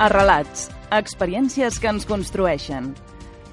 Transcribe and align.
Arrelats, 0.00 0.70
experiències 0.90 1.76
que 1.78 1.90
ens 1.90 2.06
construeixen. 2.08 2.92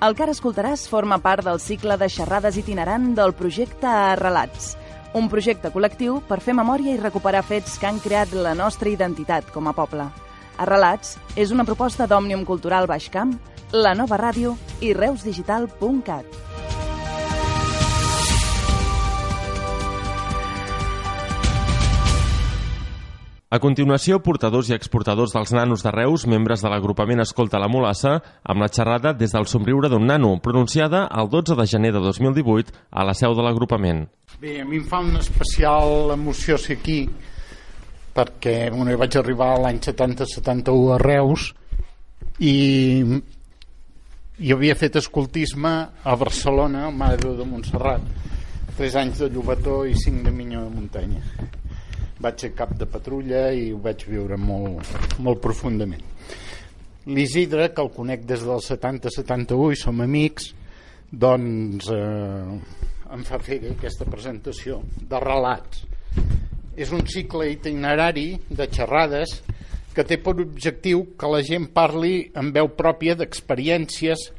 El 0.02 0.16
que 0.16 0.24
ara 0.24 0.32
escoltaràs 0.32 0.86
forma 0.88 1.20
part 1.20 1.44
del 1.44 1.60
cicle 1.60 1.98
de 2.00 2.08
xerrades 2.10 2.58
itinerant 2.58 3.12
del 3.18 3.34
projecte 3.36 3.88
Arrelats, 3.88 4.72
un 5.14 5.28
projecte 5.30 5.70
col·lectiu 5.74 6.22
per 6.30 6.40
fer 6.40 6.56
memòria 6.56 6.96
i 6.96 7.02
recuperar 7.02 7.44
fets 7.44 7.78
que 7.78 7.90
han 7.92 8.00
creat 8.00 8.34
la 8.34 8.56
nostra 8.56 8.90
identitat 8.90 9.52
com 9.52 9.68
a 9.68 9.76
poble. 9.76 10.08
Arrelats 10.58 11.18
és 11.36 11.52
una 11.52 11.68
proposta 11.68 12.08
d'Òmnium 12.08 12.46
Cultural 12.48 12.88
Baixcamp, 12.88 13.36
la 13.76 13.94
nova 13.94 14.18
ràdio 14.18 14.56
i 14.82 14.96
reusdigital.cat. 14.96 16.49
A 23.50 23.58
continuació, 23.58 24.20
portadors 24.22 24.68
i 24.70 24.76
exportadors 24.76 25.32
dels 25.34 25.50
nanos 25.58 25.82
de 25.82 25.90
Reus, 25.90 26.28
membres 26.30 26.62
de 26.62 26.70
l'agrupament 26.70 27.24
Escolta 27.24 27.58
la 27.58 27.66
Molassa, 27.66 28.12
amb 28.46 28.62
la 28.62 28.68
xerrada 28.70 29.10
des 29.18 29.32
del 29.34 29.48
somriure 29.50 29.90
d'un 29.90 30.06
nano, 30.06 30.36
pronunciada 30.38 31.08
el 31.18 31.32
12 31.34 31.56
de 31.58 31.66
gener 31.66 31.90
de 31.96 32.04
2018 32.04 32.76
a 32.92 33.08
la 33.10 33.16
seu 33.18 33.34
de 33.34 33.42
l'agrupament. 33.42 34.04
Bé, 34.38 34.60
a 34.62 34.68
mi 34.70 34.78
em 34.78 34.86
fa 34.86 35.00
una 35.02 35.18
especial 35.26 36.14
emoció 36.14 36.60
ser 36.62 36.78
aquí, 36.78 37.00
perquè 38.14 38.70
bueno, 38.70 38.94
vaig 39.02 39.18
arribar 39.18 39.56
l'any 39.64 39.82
70-71 39.82 40.94
a 40.94 41.02
Reus 41.02 41.50
i 42.38 42.54
jo 44.38 44.60
havia 44.60 44.78
fet 44.78 45.02
escoltisme 45.02 45.74
a 46.06 46.20
Barcelona, 46.22 46.86
al 46.86 46.94
Mare 46.94 47.34
de 47.34 47.50
Montserrat, 47.50 48.06
3 48.78 49.02
anys 49.08 49.24
de 49.26 49.32
Llobató 49.34 49.88
i 49.90 49.98
5 49.98 50.22
de 50.30 50.36
Minyó 50.38 50.68
de 50.68 50.76
Muntanya 50.78 51.58
vaig 52.20 52.44
ser 52.44 52.54
cap 52.56 52.74
de 52.78 52.88
patrulla 52.90 53.50
i 53.56 53.70
ho 53.74 53.80
vaig 53.84 54.06
viure 54.10 54.38
molt, 54.38 54.96
molt 55.24 55.42
profundament. 55.44 56.04
L'Isidre, 57.10 57.70
que 57.74 57.82
el 57.82 57.92
conec 57.96 58.26
des 58.28 58.44
del 58.46 58.62
70-71 58.62 59.72
i 59.74 59.80
som 59.80 60.02
amics, 60.04 60.52
doncs 61.10 61.88
eh, 61.90 62.58
em 63.16 63.24
fa 63.26 63.40
fer 63.42 63.62
aquesta 63.72 64.06
presentació 64.06 64.82
de 65.10 65.22
relats. 65.24 65.86
És 66.80 66.92
un 66.96 67.02
cicle 67.10 67.50
itinerari 67.52 68.34
de 68.50 68.68
xerrades 68.72 69.40
que 69.96 70.06
té 70.06 70.20
per 70.22 70.36
objectiu 70.44 71.08
que 71.20 71.32
la 71.32 71.42
gent 71.44 71.66
parli 71.76 72.30
en 72.38 72.52
veu 72.56 72.70
pròpia 72.78 73.16
d'experiències, 73.20 74.30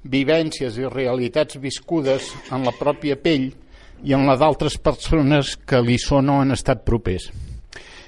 vivències 0.00 0.78
i 0.80 0.86
realitats 0.88 1.58
viscudes 1.60 2.30
en 2.54 2.64
la 2.64 2.72
pròpia 2.78 3.18
pell 3.20 3.50
i 4.04 4.14
en 4.16 4.26
la 4.28 4.36
d'altres 4.40 4.78
persones 4.80 5.56
que 5.68 5.80
li 5.84 5.98
són 6.00 6.30
o 6.32 6.40
han 6.40 6.54
estat 6.56 6.84
propers. 6.86 7.30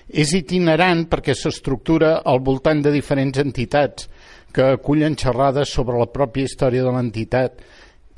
És 0.08 0.32
itinerant 0.36 1.06
perquè 1.08 1.34
s'estructura 1.36 2.18
al 2.28 2.42
voltant 2.44 2.82
de 2.84 2.92
diferents 2.92 3.38
entitats 3.40 4.08
que 4.52 4.74
acullen 4.76 5.16
xerrades 5.16 5.72
sobre 5.72 5.98
la 5.98 6.10
pròpia 6.12 6.48
història 6.48 6.84
de 6.84 6.92
l'entitat 6.92 7.62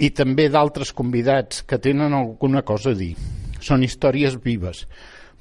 i 0.03 0.11
també 0.11 0.49
d'altres 0.51 0.91
convidats 0.93 1.63
que 1.63 1.79
tenen 1.79 2.15
alguna 2.15 2.65
cosa 2.67 2.91
a 2.91 2.99
dir. 2.99 3.15
Són 3.63 3.85
històries 3.87 4.37
vives. 4.43 4.85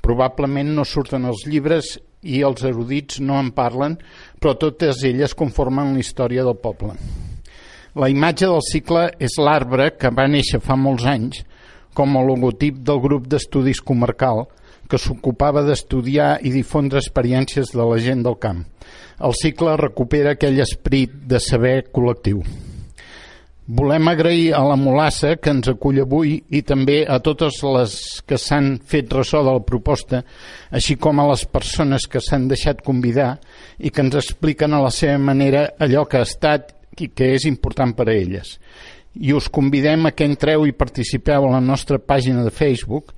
Probablement 0.03 0.69
no 0.75 0.85
surten 0.85 1.25
els 1.25 1.47
llibres 1.49 1.95
i 2.23 2.43
els 2.45 2.63
erudits 2.63 3.19
no 3.19 3.39
en 3.41 3.51
parlen, 3.55 3.97
però 4.39 4.53
totes 4.59 5.01
elles 5.03 5.33
conformen 5.35 5.93
la 5.93 6.03
història 6.03 6.45
del 6.45 6.59
poble. 6.61 6.93
La 7.99 8.09
imatge 8.09 8.47
del 8.49 8.63
cicle 8.65 9.07
és 9.21 9.35
l'arbre 9.37 9.91
que 9.97 10.09
va 10.09 10.25
néixer 10.29 10.61
fa 10.63 10.77
molts 10.79 11.05
anys 11.09 11.43
com 11.93 12.17
a 12.17 12.25
logotip 12.25 12.81
del 12.85 12.99
grup 13.03 13.29
d'estudis 13.29 13.81
comarcal 13.81 14.45
que 14.89 14.99
s'ocupava 14.99 15.63
d'estudiar 15.65 16.37
i 16.45 16.51
difondre 16.53 16.99
experiències 17.01 17.71
de 17.73 17.81
la 17.81 17.97
gent 18.01 18.21
del 18.25 18.37
camp. 18.41 18.65
El 19.23 19.33
cicle 19.39 19.77
recupera 19.79 20.35
aquell 20.35 20.59
esperit 20.61 21.15
de 21.29 21.39
saber 21.39 21.79
col·lectiu. 21.93 22.43
Volem 23.63 24.09
agrair 24.11 24.51
a 24.57 24.59
la 24.67 24.75
Molassa 24.75 25.37
que 25.39 25.53
ens 25.55 25.69
acull 25.71 26.01
avui 26.03 26.33
i 26.51 26.59
també 26.67 26.97
a 27.07 27.21
totes 27.23 27.61
les 27.63 27.93
que 28.27 28.35
s'han 28.35 28.73
fet 28.83 29.13
ressò 29.15 29.39
de 29.45 29.53
la 29.55 29.63
proposta, 29.63 30.19
així 30.67 30.97
com 30.99 31.21
a 31.23 31.29
les 31.29 31.45
persones 31.47 32.03
que 32.11 32.19
s'han 32.19 32.49
deixat 32.51 32.83
convidar 32.83 33.37
i 33.79 33.89
que 33.89 34.03
ens 34.03 34.19
expliquen 34.19 34.75
a 34.75 34.83
la 34.83 34.91
seva 34.91 35.15
manera 35.17 35.69
allò 35.79 36.03
que 36.03 36.19
ha 36.19 36.27
estat 36.27 36.75
i 36.99 37.07
que 37.15 37.31
és 37.37 37.47
important 37.49 37.95
per 37.95 38.09
a 38.09 38.13
elles 38.13 38.57
i 39.15 39.33
us 39.33 39.49
convidem 39.49 40.07
a 40.07 40.11
que 40.11 40.25
entreu 40.25 40.65
i 40.67 40.73
participeu 40.73 41.45
a 41.45 41.53
la 41.55 41.61
nostra 41.61 41.99
pàgina 41.99 42.43
de 42.43 42.51
Facebook 42.51 43.13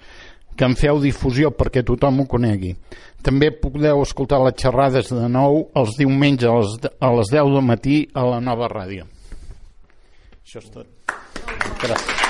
que 0.55 0.67
en 0.67 0.75
feu 0.79 0.99
difusió 1.03 1.51
perquè 1.51 1.83
tothom 1.83 2.21
ho 2.21 2.27
conegui. 2.31 2.75
També 3.25 3.49
podeu 3.51 4.03
escoltar 4.03 4.39
les 4.43 4.55
xerrades 4.61 5.11
de 5.11 5.27
nou 5.31 5.65
els 5.75 5.97
diumenges 5.99 6.47
a 6.47 6.59
les, 6.59 6.77
a 6.99 7.11
les 7.17 7.33
10 7.33 7.55
del 7.57 7.65
matí 7.65 7.97
a 8.13 8.23
la 8.27 8.39
nova 8.39 8.69
ràdio. 8.71 9.07
Això 10.45 10.61
és 10.61 10.71
tot. 10.71 10.87
Gràcies. 11.81 12.25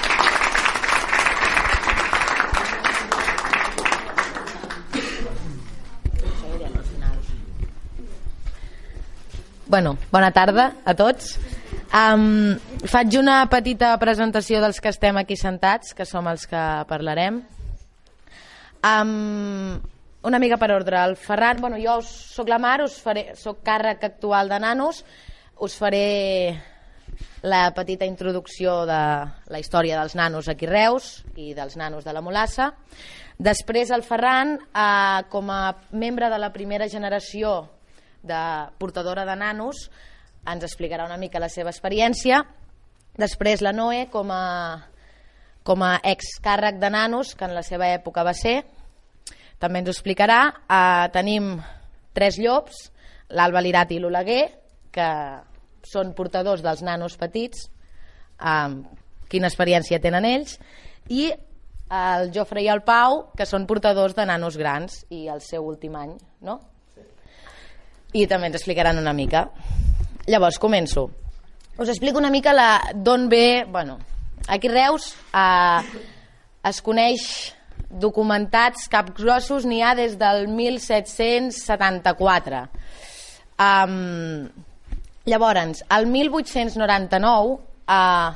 Bueno, 9.67 9.97
bona 10.11 10.29
tarda 10.31 10.75
a 10.85 10.93
tots. 10.93 11.39
Um, 11.95 12.57
faig 12.91 13.13
una 13.15 13.45
petita 13.47 13.93
presentació 14.01 14.59
dels 14.59 14.81
que 14.83 14.91
estem 14.91 15.15
aquí 15.15 15.37
sentats, 15.39 15.93
que 15.95 16.03
som 16.03 16.25
els 16.27 16.43
que 16.51 16.61
parlarem. 16.89 17.37
Um, 18.83 19.77
una 20.27 20.39
mica 20.43 20.57
per 20.59 20.73
ordre. 20.75 20.99
El 20.99 21.15
Ferran, 21.15 21.61
bueno, 21.63 21.77
jo 21.79 22.01
sóc 22.03 22.49
la 22.51 22.59
Mar, 22.59 22.81
us 22.83 22.97
faré, 22.99 23.29
sóc 23.39 23.61
càrrec 23.63 24.03
actual 24.03 24.51
de 24.51 24.59
Nanos, 24.59 25.05
us 25.63 25.77
faré 25.79 26.57
la 27.47 27.69
petita 27.77 28.03
introducció 28.03 28.81
de 28.89 28.99
la 29.53 29.61
història 29.61 29.99
dels 30.01 30.17
nanos 30.17 30.49
aquí 30.51 30.67
Reus 30.67 31.21
i 31.37 31.53
dels 31.55 31.77
nanos 31.77 32.03
de 32.03 32.11
la 32.11 32.23
Molassa. 32.25 32.73
Després 33.37 33.93
el 33.95 34.03
Ferran, 34.03 34.57
eh, 34.57 35.21
com 35.31 35.47
a 35.53 35.77
membre 35.91 36.27
de 36.33 36.41
la 36.41 36.51
primera 36.51 36.89
generació 36.89 37.69
de 38.25 38.41
portadora 38.81 39.23
de 39.23 39.35
nanos, 39.39 39.85
ens 40.45 40.65
explicarà 40.67 41.05
una 41.05 41.17
mica 41.21 41.41
la 41.41 41.49
seva 41.49 41.71
experiència. 41.73 42.43
Després 43.17 43.63
la 43.63 43.73
Noe, 43.75 44.05
com 44.11 44.31
a, 44.33 44.43
com 45.63 45.83
a 45.85 45.95
excàrrec 46.03 46.79
de 46.81 46.89
nanos, 46.91 47.33
que 47.35 47.47
en 47.47 47.55
la 47.55 47.63
seva 47.63 47.89
època 47.93 48.25
va 48.27 48.35
ser, 48.35 48.59
també 49.59 49.81
ens 49.81 49.89
ho 49.89 49.95
explicarà. 49.95 50.39
Uh, 50.67 51.07
tenim 51.15 51.55
tres 52.15 52.39
llops, 52.41 52.89
l'Alba 53.35 53.63
Lirat 53.63 53.95
i 53.95 53.99
l'Oleguer, 54.01 54.43
que 54.95 55.09
són 55.85 56.13
portadors 56.17 56.63
dels 56.65 56.83
nanos 56.85 57.17
petits, 57.19 57.67
um, 58.39 58.79
quina 59.29 59.49
experiència 59.51 60.01
tenen 60.01 60.27
ells, 60.27 60.57
i 61.09 61.29
el 61.95 62.31
Jofre 62.33 62.63
i 62.65 62.69
el 62.71 62.81
Pau, 62.85 63.27
que 63.37 63.45
són 63.45 63.67
portadors 63.69 64.15
de 64.17 64.25
nanos 64.25 64.57
grans 64.57 65.03
i 65.13 65.27
el 65.29 65.41
seu 65.45 65.65
últim 65.65 65.95
any, 65.99 66.15
no? 66.41 66.59
I 68.15 68.25
també 68.31 68.49
ens 68.49 68.57
explicaran 68.57 68.97
una 68.97 69.13
mica. 69.13 69.49
Llavors, 70.25 70.57
començo. 70.57 71.03
Us 71.77 71.89
explico 71.91 72.17
una 72.17 72.31
mica 72.33 72.49
d'on 72.97 73.27
ve... 73.29 73.61
Bueno, 73.69 73.99
aquí 74.47 74.67
Reus 74.71 75.11
eh, 75.29 75.81
es 76.65 76.81
coneix 76.81 77.53
documentats 77.89 78.87
capgrossos, 78.89 79.65
n'hi 79.69 79.83
ha 79.85 79.93
des 79.93 80.17
del 80.17 80.47
1774. 80.49 82.63
Um, 83.61 84.49
llavors, 85.29 85.83
el 85.93 86.09
1899 86.09 87.61
eh, 87.85 88.33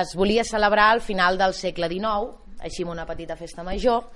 es 0.00 0.16
volia 0.18 0.42
celebrar 0.44 0.90
al 0.96 1.04
final 1.06 1.38
del 1.38 1.54
segle 1.54 1.86
XIX, 1.92 2.34
així 2.66 2.82
amb 2.82 2.96
una 2.96 3.06
petita 3.06 3.38
festa 3.38 3.62
major, 3.62 4.10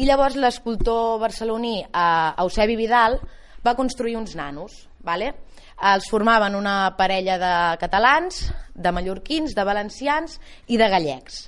i 0.00 0.08
llavors 0.08 0.40
l'escultor 0.40 1.20
barceloní 1.20 1.84
eh, 1.84 2.32
Eusebi 2.40 2.80
Vidal 2.80 3.20
va 3.60 3.76
construir 3.76 4.16
uns 4.16 4.32
nanos, 4.40 4.88
¿vale? 5.04 5.34
Els 5.80 6.08
formaven 6.12 6.56
una 6.56 6.94
parella 6.96 7.38
de 7.40 7.54
catalans, 7.80 8.42
de 8.74 8.92
mallorquins, 8.92 9.54
de 9.56 9.64
valencians 9.64 10.38
i 10.68 10.76
de 10.80 10.88
gallecs. 10.92 11.46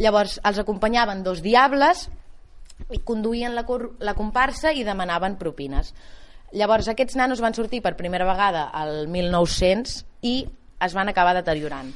Llavors 0.00 0.38
els 0.44 0.60
acompanyaven 0.60 1.24
dos 1.24 1.40
diables 1.42 2.08
i 2.92 3.00
conduïen 3.04 3.54
la, 3.56 3.64
la 4.00 4.14
comparsa 4.16 4.72
i 4.72 4.84
demanaven 4.84 5.38
propines. 5.40 5.94
Llavors 6.52 6.88
aquests 6.90 7.16
nanos 7.16 7.40
van 7.40 7.54
sortir 7.54 7.80
per 7.82 7.96
primera 7.96 8.26
vegada 8.28 8.68
al 8.74 9.06
1900 9.08 10.04
i 10.26 10.36
es 10.80 10.94
van 10.96 11.08
acabar 11.08 11.34
deteriorant. 11.36 11.92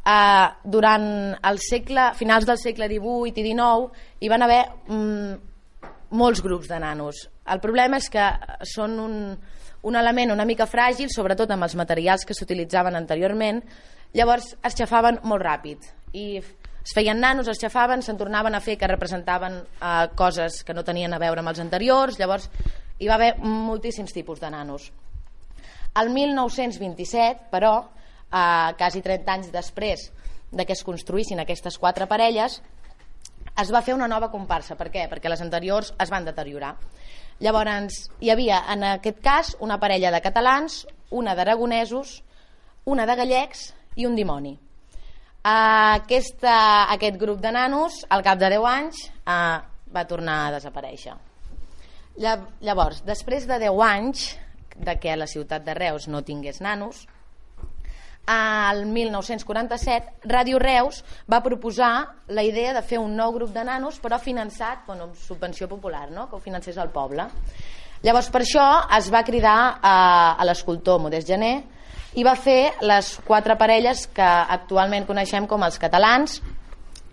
Uh, 0.00 0.48
durant 0.64 1.06
el 1.44 1.58
segle, 1.60 2.10
finals 2.16 2.46
del 2.48 2.58
segle 2.58 2.88
XVIII 2.88 3.28
i 3.28 3.34
XIX 3.36 4.04
hi 4.24 4.30
van 4.32 4.44
haver 4.46 4.62
mm, 4.88 5.34
molts 6.16 6.40
grups 6.44 6.70
de 6.70 6.78
nanos. 6.80 7.26
El 7.50 7.60
problema 7.60 7.98
és 8.00 8.08
que 8.12 8.24
són 8.68 8.96
un, 9.02 9.16
un 9.82 9.96
element 9.96 10.32
una 10.32 10.44
mica 10.44 10.66
fràgil, 10.68 11.08
sobretot 11.12 11.50
amb 11.50 11.64
els 11.64 11.76
materials 11.78 12.26
que 12.26 12.36
s'utilitzaven 12.36 12.96
anteriorment, 12.96 13.62
llavors 14.12 14.54
es 14.66 14.76
xafaven 14.76 15.20
molt 15.24 15.42
ràpid 15.44 15.86
i 16.12 16.40
es 16.40 16.94
feien 16.96 17.20
nanos, 17.20 17.48
es 17.48 17.60
xafaven, 17.60 18.02
se'n 18.02 18.18
tornaven 18.18 18.56
a 18.56 18.60
fer 18.64 18.76
que 18.80 18.88
representaven 18.88 19.60
eh, 19.60 20.08
coses 20.16 20.62
que 20.64 20.74
no 20.74 20.84
tenien 20.84 21.12
a 21.14 21.20
veure 21.20 21.42
amb 21.42 21.52
els 21.52 21.60
anteriors, 21.62 22.18
llavors 22.18 22.48
hi 22.98 23.08
va 23.08 23.16
haver 23.16 23.34
moltíssims 23.38 24.12
tipus 24.12 24.40
de 24.40 24.50
nanos. 24.50 24.90
El 26.00 26.10
1927, 26.14 27.48
però, 27.52 27.74
eh, 28.30 28.72
quasi 28.78 29.02
30 29.02 29.32
anys 29.32 29.52
després 29.52 30.10
de 30.50 30.66
que 30.66 30.74
es 30.74 30.84
construïssin 30.84 31.40
aquestes 31.40 31.78
quatre 31.78 32.08
parelles, 32.10 32.60
es 33.60 33.72
va 33.72 33.82
fer 33.82 33.94
una 33.94 34.08
nova 34.08 34.30
comparsa. 34.30 34.76
Per 34.76 34.88
què? 34.90 35.06
Perquè 35.10 35.30
les 35.30 35.42
anteriors 35.44 35.92
es 36.00 36.10
van 36.10 36.24
deteriorar. 36.24 36.74
Llavors, 37.40 38.10
hi 38.20 38.28
havia, 38.28 38.58
en 38.68 38.82
aquest 38.84 39.20
cas, 39.24 39.54
una 39.64 39.78
parella 39.80 40.10
de 40.12 40.20
catalans, 40.20 40.82
una 41.10 41.32
d'aragonesos, 41.34 42.18
una 42.84 43.06
de 43.08 43.16
gallecs 43.16 43.70
i 43.96 44.04
un 44.04 44.14
dimoni. 44.18 44.58
Aquesta, 45.48 46.56
aquest 46.92 47.16
grup 47.16 47.40
de 47.40 47.52
nanos, 47.56 48.02
al 48.12 48.22
cap 48.26 48.38
de 48.38 48.50
10 48.52 48.66
anys, 48.68 49.00
eh, 49.24 49.56
va 49.88 50.04
tornar 50.04 50.36
a 50.42 50.52
desaparèixer. 50.58 51.16
Llavors, 52.20 53.00
després 53.08 53.48
de 53.48 53.56
10 53.62 53.80
anys 53.86 54.26
de 54.76 54.98
que 55.00 55.16
la 55.16 55.26
ciutat 55.26 55.64
de 55.64 55.72
Reus 55.74 56.08
no 56.08 56.20
tingués 56.20 56.60
nanos, 56.60 57.06
al 58.26 58.84
1947 58.86 60.28
Ràdio 60.30 60.58
Reus 60.60 61.02
va 61.30 61.42
proposar 61.42 61.92
la 62.28 62.44
idea 62.44 62.74
de 62.76 62.82
fer 62.82 63.00
un 63.00 63.16
nou 63.16 63.32
grup 63.34 63.52
de 63.54 63.64
nanos 63.64 63.98
però 64.00 64.20
finançat 64.20 64.86
bueno, 64.86 65.10
subvenció 65.14 65.68
popular 65.68 66.10
no? 66.10 66.28
que 66.28 66.36
ho 66.36 66.40
financés 66.40 66.76
el 66.76 66.92
poble 66.94 67.26
llavors 68.02 68.30
per 68.30 68.42
això 68.44 68.66
es 68.98 69.10
va 69.12 69.24
cridar 69.24 69.58
a, 69.82 70.36
a 70.38 70.44
l'escultor 70.46 71.00
Modest 71.00 71.28
Gené 71.28 71.54
i 72.14 72.24
va 72.26 72.34
fer 72.34 72.72
les 72.82 73.16
quatre 73.26 73.56
parelles 73.58 74.06
que 74.14 74.30
actualment 74.56 75.06
coneixem 75.06 75.46
com 75.46 75.62
els 75.62 75.78
catalans 75.78 76.40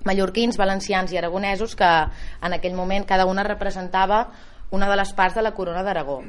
mallorquins, 0.07 0.57
valencians 0.57 1.11
i 1.11 1.17
aragonesos 1.17 1.75
que 1.75 1.87
en 1.87 2.53
aquell 2.55 2.77
moment 2.77 3.05
cada 3.05 3.25
una 3.25 3.43
representava 3.43 4.27
una 4.71 4.89
de 4.89 4.95
les 4.99 5.11
parts 5.13 5.35
de 5.35 5.43
la 5.43 5.53
corona 5.55 5.83
d'Aragó 5.83 6.21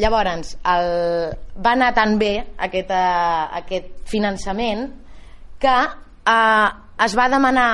Llavors, 0.00 0.54
el, 0.64 0.86
va 1.60 1.74
anar 1.76 1.90
tan 1.96 2.16
bé 2.20 2.32
aquest, 2.66 2.92
uh, 2.94 3.50
aquest 3.60 4.00
finançament 4.08 4.86
que 5.60 5.76
uh, 5.76 6.68
es 7.04 7.16
va 7.18 7.28
demanar 7.32 7.70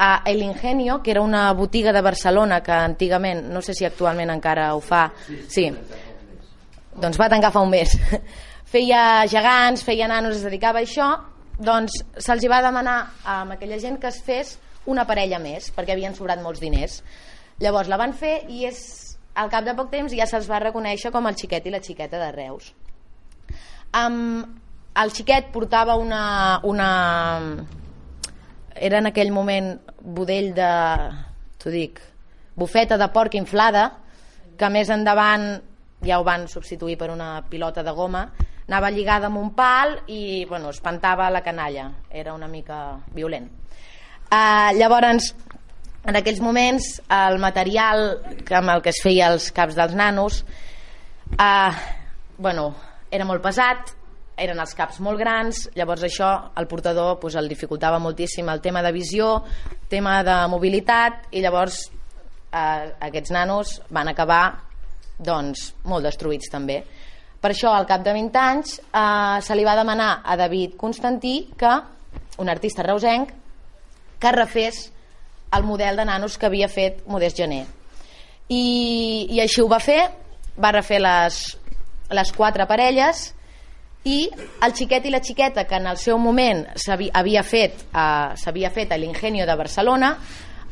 a 0.00 0.22
El 0.30 0.42
Ingenio, 0.42 1.02
que 1.02 1.10
era 1.10 1.20
una 1.20 1.52
botiga 1.52 1.92
de 1.92 2.00
Barcelona 2.00 2.62
que 2.62 2.72
antigament, 2.72 3.42
no 3.52 3.60
sé 3.60 3.74
si 3.74 3.84
actualment 3.84 4.30
encara 4.32 4.70
ho 4.74 4.80
fa, 4.80 5.10
sí, 5.48 5.66
doncs 6.96 7.20
va 7.20 7.28
tancar 7.28 7.52
fa 7.52 7.60
un 7.60 7.74
mes. 7.74 7.98
feia 8.72 9.26
gegants, 9.28 9.84
feia 9.84 10.08
nanos, 10.08 10.38
es 10.38 10.46
dedicava 10.46 10.80
a 10.80 10.86
això, 10.86 11.10
doncs 11.60 11.98
se'ls 12.16 12.46
va 12.48 12.62
demanar 12.64 12.96
a 13.24 13.42
aquella 13.56 13.78
gent 13.82 13.98
que 14.00 14.08
es 14.08 14.22
fes 14.24 14.56
una 14.88 15.04
parella 15.04 15.38
més, 15.42 15.68
perquè 15.74 15.92
havien 15.92 16.16
sobrat 16.16 16.40
molts 16.40 16.62
diners. 16.62 17.02
Llavors 17.60 17.90
la 17.92 17.98
van 18.00 18.14
fer 18.16 18.38
i 18.48 18.64
és 18.70 19.09
al 19.34 19.50
cap 19.50 19.64
de 19.64 19.74
poc 19.78 19.90
temps 19.92 20.14
ja 20.16 20.26
se'ls 20.26 20.48
va 20.50 20.60
reconèixer 20.62 21.12
com 21.14 21.26
el 21.26 21.36
xiquet 21.38 21.66
i 21.66 21.74
la 21.74 21.82
xiqueta 21.82 22.18
de 22.18 22.30
Reus. 22.34 22.72
Um, 23.96 24.42
el 25.00 25.12
xiquet 25.14 25.50
portava 25.54 25.96
una, 25.96 26.60
una... 26.64 26.90
Era 28.74 28.98
en 28.98 29.10
aquell 29.10 29.32
moment 29.32 29.74
budell 30.00 30.52
de... 30.56 30.70
T'ho 31.60 31.72
dic, 31.72 32.00
bufeta 32.56 32.96
de 32.96 33.10
porc 33.12 33.36
inflada, 33.36 33.90
que 34.56 34.70
més 34.72 34.88
endavant 34.90 35.50
ja 36.06 36.18
ho 36.18 36.24
van 36.24 36.46
substituir 36.48 36.96
per 36.96 37.10
una 37.12 37.42
pilota 37.50 37.84
de 37.84 37.92
goma, 37.92 38.24
anava 38.70 38.90
lligada 38.94 39.28
amb 39.28 39.40
un 39.40 39.50
pal 39.52 39.98
i 40.08 40.46
bueno, 40.48 40.70
espantava 40.70 41.28
la 41.30 41.42
canalla, 41.44 41.90
era 42.08 42.32
una 42.32 42.48
mica 42.48 43.00
violent. 43.12 43.50
Uh, 44.30 44.70
llavors, 44.78 45.34
en 46.04 46.16
aquells 46.16 46.40
moments 46.40 47.00
el 47.12 47.38
material 47.42 48.18
amb 48.56 48.74
el 48.74 48.82
que 48.84 48.92
es 48.94 49.00
feia 49.04 49.30
els 49.32 49.50
caps 49.52 49.76
dels 49.76 49.94
nanos 49.94 50.42
eh, 51.38 51.72
bueno, 52.38 52.74
era 53.10 53.26
molt 53.28 53.42
pesat 53.44 53.94
eren 54.40 54.60
els 54.62 54.72
caps 54.74 55.00
molt 55.04 55.20
grans 55.20 55.66
llavors 55.76 56.06
això 56.08 56.30
el 56.56 56.66
portador 56.66 57.18
pues, 57.20 57.36
el 57.36 57.48
dificultava 57.48 58.00
moltíssim 58.00 58.48
el 58.48 58.62
tema 58.64 58.82
de 58.82 58.92
visió 58.96 59.42
tema 59.92 60.22
de 60.24 60.36
mobilitat 60.48 61.28
i 61.36 61.44
llavors 61.44 61.84
eh, 62.52 62.90
aquests 63.10 63.32
nanos 63.34 63.78
van 63.90 64.08
acabar 64.08 64.44
doncs, 65.20 65.70
molt 65.84 66.06
destruïts 66.06 66.50
també. 66.52 66.80
Per 67.40 67.52
això 67.52 67.72
al 67.72 67.86
cap 67.88 68.02
de 68.04 68.12
20 68.16 68.40
anys 68.40 68.78
eh, 68.80 69.38
se 69.44 69.56
li 69.56 69.64
va 69.64 69.76
demanar 69.78 70.20
a 70.24 70.36
David 70.36 70.76
Constantí 70.80 71.50
que 71.56 71.72
un 72.40 72.48
artista 72.48 72.84
reusenc 72.84 73.32
que 74.20 74.32
refés 74.32 74.88
el 75.52 75.64
model 75.64 75.96
de 75.96 76.04
nanos 76.04 76.38
que 76.38 76.46
havia 76.46 76.68
fet 76.68 77.02
Modest 77.06 77.38
Gené. 77.38 77.64
I, 78.50 79.26
i 79.30 79.40
així 79.42 79.62
ho 79.62 79.68
va 79.70 79.80
fer, 79.82 80.00
va 80.60 80.72
refer 80.74 81.00
les, 81.02 81.40
les 82.10 82.32
quatre 82.34 82.66
parelles 82.70 83.28
i 84.08 84.24
el 84.64 84.74
xiquet 84.76 85.04
i 85.06 85.12
la 85.12 85.20
xiqueta 85.20 85.66
que 85.68 85.76
en 85.76 85.86
el 85.90 85.98
seu 86.00 86.18
moment 86.18 86.64
s'havia 86.80 87.42
fet 87.44 87.82
uh, 87.92 88.32
s'havia 88.38 88.70
fet 88.72 88.92
a 88.92 88.98
l'Ingenio 88.98 89.44
de 89.46 89.56
Barcelona 89.56 90.14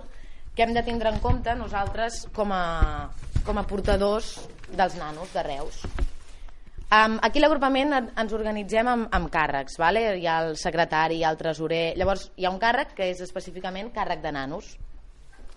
que 0.56 0.66
hem 0.66 0.74
de 0.74 0.84
tindre 0.86 1.10
en 1.10 1.20
compte 1.20 1.56
nosaltres 1.58 2.28
com 2.34 2.52
a, 2.54 3.10
com 3.46 3.58
a 3.58 3.66
portadors 3.70 4.36
dels 4.74 4.98
nanos 5.00 5.34
de 5.34 5.44
Reus. 5.46 5.82
Um, 6.94 7.16
aquí 7.26 7.42
l'agrupament 7.42 7.96
ens 7.96 8.34
organitzem 8.38 8.90
amb, 8.90 9.08
amb 9.18 9.32
càrrecs, 9.34 9.80
vale? 9.82 10.04
hi 10.20 10.28
ha 10.30 10.38
el 10.46 10.58
secretari, 10.62 11.18
hi 11.18 11.24
ha 11.26 11.32
el 11.34 11.40
tresorer, 11.40 11.96
llavors 11.98 12.28
hi 12.38 12.46
ha 12.46 12.52
un 12.54 12.60
càrrec 12.62 12.94
que 13.00 13.08
és 13.10 13.24
específicament 13.26 13.90
càrrec 13.96 14.22
de 14.22 14.34
nanos, 14.36 14.76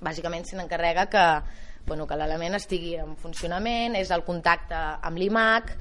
bàsicament 0.00 0.46
se 0.46 0.56
n'encarrega 0.56 1.06
que, 1.12 1.26
bueno, 1.86 2.06
que 2.06 2.16
l'element 2.18 2.56
estigui 2.58 2.96
en 3.00 3.14
funcionament, 3.20 3.96
és 3.96 4.10
el 4.10 4.24
contacte 4.26 4.76
amb 4.76 5.20
l'IMAC, 5.20 5.72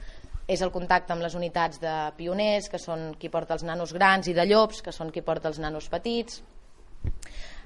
és 0.47 0.61
el 0.61 0.71
contacte 0.71 1.13
amb 1.13 1.25
les 1.25 1.33
unitats 1.35 1.81
de 1.81 1.93
pioners, 2.17 2.69
que 2.69 2.79
són 2.81 3.13
qui 3.19 3.31
porta 3.33 3.55
els 3.57 3.65
nanos 3.65 3.93
grans, 3.93 4.29
i 4.29 4.35
de 4.37 4.45
llops, 4.45 4.83
que 4.85 4.93
són 4.93 5.11
qui 5.11 5.25
porta 5.25 5.49
els 5.49 5.59
nanos 5.59 5.89
petits. 5.89 6.41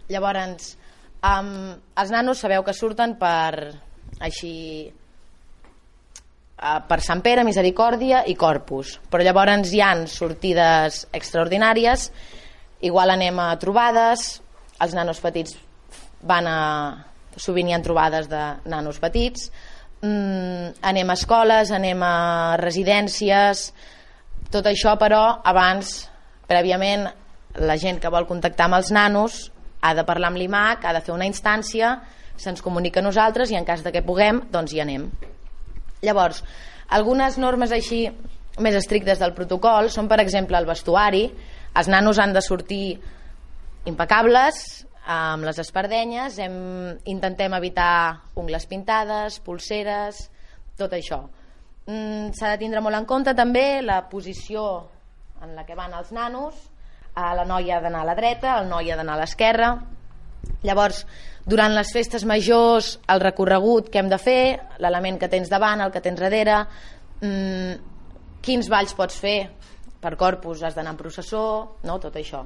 Llavors, 0.09 0.71
um, 1.19 1.51
els 1.99 2.15
nanos 2.15 2.39
sabeu 2.39 2.63
que 2.63 2.73
surten 2.73 3.17
per 3.19 3.75
així 4.23 4.55
uh, 4.87 6.79
per 6.87 7.01
Sant 7.03 7.21
Pere, 7.21 7.43
Misericòrdia 7.43 8.23
i 8.31 8.35
Corpus, 8.39 8.97
però 9.11 9.27
llavors 9.27 9.73
hi 9.75 9.83
han 9.83 10.07
sortides 10.07 11.05
extraordinàries, 11.11 12.09
igual 12.87 13.11
anem 13.11 13.43
a 13.43 13.51
trobades, 13.59 14.39
els 14.79 14.95
nanos 14.95 15.19
petits 15.19 15.57
van 16.21 16.47
a... 16.47 16.59
sovint 17.39 17.69
hi 17.69 17.73
ha 17.73 17.79
trobades 17.83 18.27
de 18.27 18.41
nanos 18.67 18.99
petits, 18.99 19.49
mm, 20.01 20.81
anem 20.81 21.09
a 21.09 21.15
escoles, 21.15 21.71
anem 21.71 22.01
a 22.03 22.57
residències, 22.59 23.69
tot 24.51 24.67
això 24.67 24.95
però 24.99 25.39
abans, 25.45 26.09
prèviament, 26.49 27.07
la 27.59 27.77
gent 27.77 27.99
que 28.01 28.11
vol 28.11 28.27
contactar 28.27 28.67
amb 28.67 28.79
els 28.79 28.91
nanos 28.91 29.49
ha 29.81 29.93
de 29.95 30.03
parlar 30.03 30.31
amb 30.31 30.41
l'IMAC, 30.41 30.83
ha 30.85 30.93
de 30.93 31.01
fer 31.05 31.13
una 31.13 31.27
instància, 31.29 31.93
se'ns 32.39 32.63
comunica 32.63 32.99
a 32.99 33.05
nosaltres 33.05 33.51
i 33.51 33.57
en 33.59 33.67
cas 33.67 33.83
de 33.85 33.93
que 33.95 34.03
puguem, 34.03 34.41
doncs 34.51 34.73
hi 34.73 34.81
anem. 34.83 35.07
Llavors, 36.03 36.43
algunes 36.89 37.37
normes 37.37 37.71
així 37.75 38.07
més 38.59 38.75
estrictes 38.75 39.19
del 39.19 39.35
protocol 39.35 39.89
són, 39.91 40.07
per 40.11 40.19
exemple, 40.23 40.57
el 40.57 40.67
vestuari. 40.67 41.25
Els 41.79 41.87
nanos 41.91 42.19
han 42.19 42.33
de 42.35 42.41
sortir 42.43 42.99
impecables, 43.87 44.85
amb 45.09 45.45
les 45.47 45.57
espardenyes, 45.61 46.37
hem, 46.37 46.57
intentem 47.09 47.53
evitar 47.57 48.29
ungles 48.37 48.67
pintades, 48.69 49.39
pulseres, 49.41 50.27
tot 50.77 50.93
això. 50.93 51.23
Mm, 51.89 52.29
S'ha 52.37 52.53
de 52.53 52.59
tindre 52.61 52.81
molt 52.85 52.99
en 52.99 53.07
compte 53.09 53.33
també 53.33 53.81
la 53.81 54.03
posició 54.11 54.65
en 55.41 55.55
la 55.57 55.65
que 55.65 55.77
van 55.77 55.95
els 55.97 56.11
nanos, 56.13 56.59
a 57.15 57.33
la 57.33 57.45
noia 57.47 57.79
ha 57.79 57.81
d'anar 57.81 58.03
a 58.03 58.09
la 58.11 58.15
dreta, 58.15 58.59
el 58.59 58.69
noi 58.69 58.91
ha 58.91 58.99
d'anar 58.99 59.17
a 59.17 59.23
l'esquerra. 59.23 59.71
Llavors, 60.63 61.01
durant 61.49 61.73
les 61.73 61.89
festes 61.95 62.23
majors, 62.27 62.99
el 63.09 63.23
recorregut 63.23 63.89
que 63.89 64.03
hem 64.03 64.11
de 64.11 64.21
fer, 64.21 64.59
l'element 64.77 65.17
que 65.17 65.31
tens 65.31 65.49
davant, 65.49 65.81
el 65.81 65.91
que 65.91 66.03
tens 66.05 66.21
darrere, 66.21 66.61
mmm, 67.23 67.73
quins 68.45 68.69
balls 68.69 68.93
pots 68.93 69.17
fer 69.17 69.39
per 69.99 70.15
corpus, 70.19 70.61
has 70.63 70.77
d'anar 70.77 70.93
en 70.93 71.01
processó, 71.01 71.43
no? 71.83 71.97
tot 71.99 72.15
això. 72.15 72.45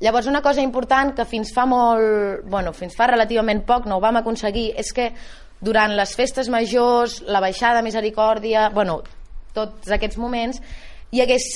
Llavors 0.00 0.30
una 0.30 0.40
cosa 0.40 0.62
important 0.64 1.12
que 1.16 1.26
fins 1.28 1.50
fa 1.52 1.66
molt, 1.68 2.46
bueno, 2.48 2.72
fins 2.72 2.96
fa 2.96 3.10
relativament 3.10 3.64
poc 3.68 3.84
no 3.86 3.98
ho 3.98 4.02
vam 4.02 4.16
aconseguir 4.20 4.70
és 4.80 4.94
que 4.96 5.10
durant 5.60 5.92
les 5.92 6.14
festes 6.16 6.48
majors, 6.48 7.18
la 7.28 7.42
baixada 7.44 7.82
misericòrdia, 7.84 8.70
bueno, 8.72 9.02
tots 9.52 9.92
aquests 9.92 10.16
moments, 10.16 10.60
hi 11.12 11.20
hagués 11.20 11.50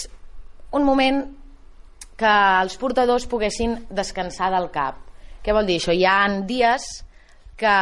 un 0.76 0.84
moment 0.84 1.22
que 2.20 2.34
els 2.60 2.76
portadors 2.78 3.26
poguessin 3.30 3.78
descansar 3.90 4.50
del 4.52 4.68
cap. 4.74 5.00
Què 5.44 5.56
vol 5.56 5.66
dir 5.66 5.78
això? 5.80 5.94
Hi 5.96 6.04
ha 6.04 6.18
dies 6.46 6.84
que, 7.56 7.74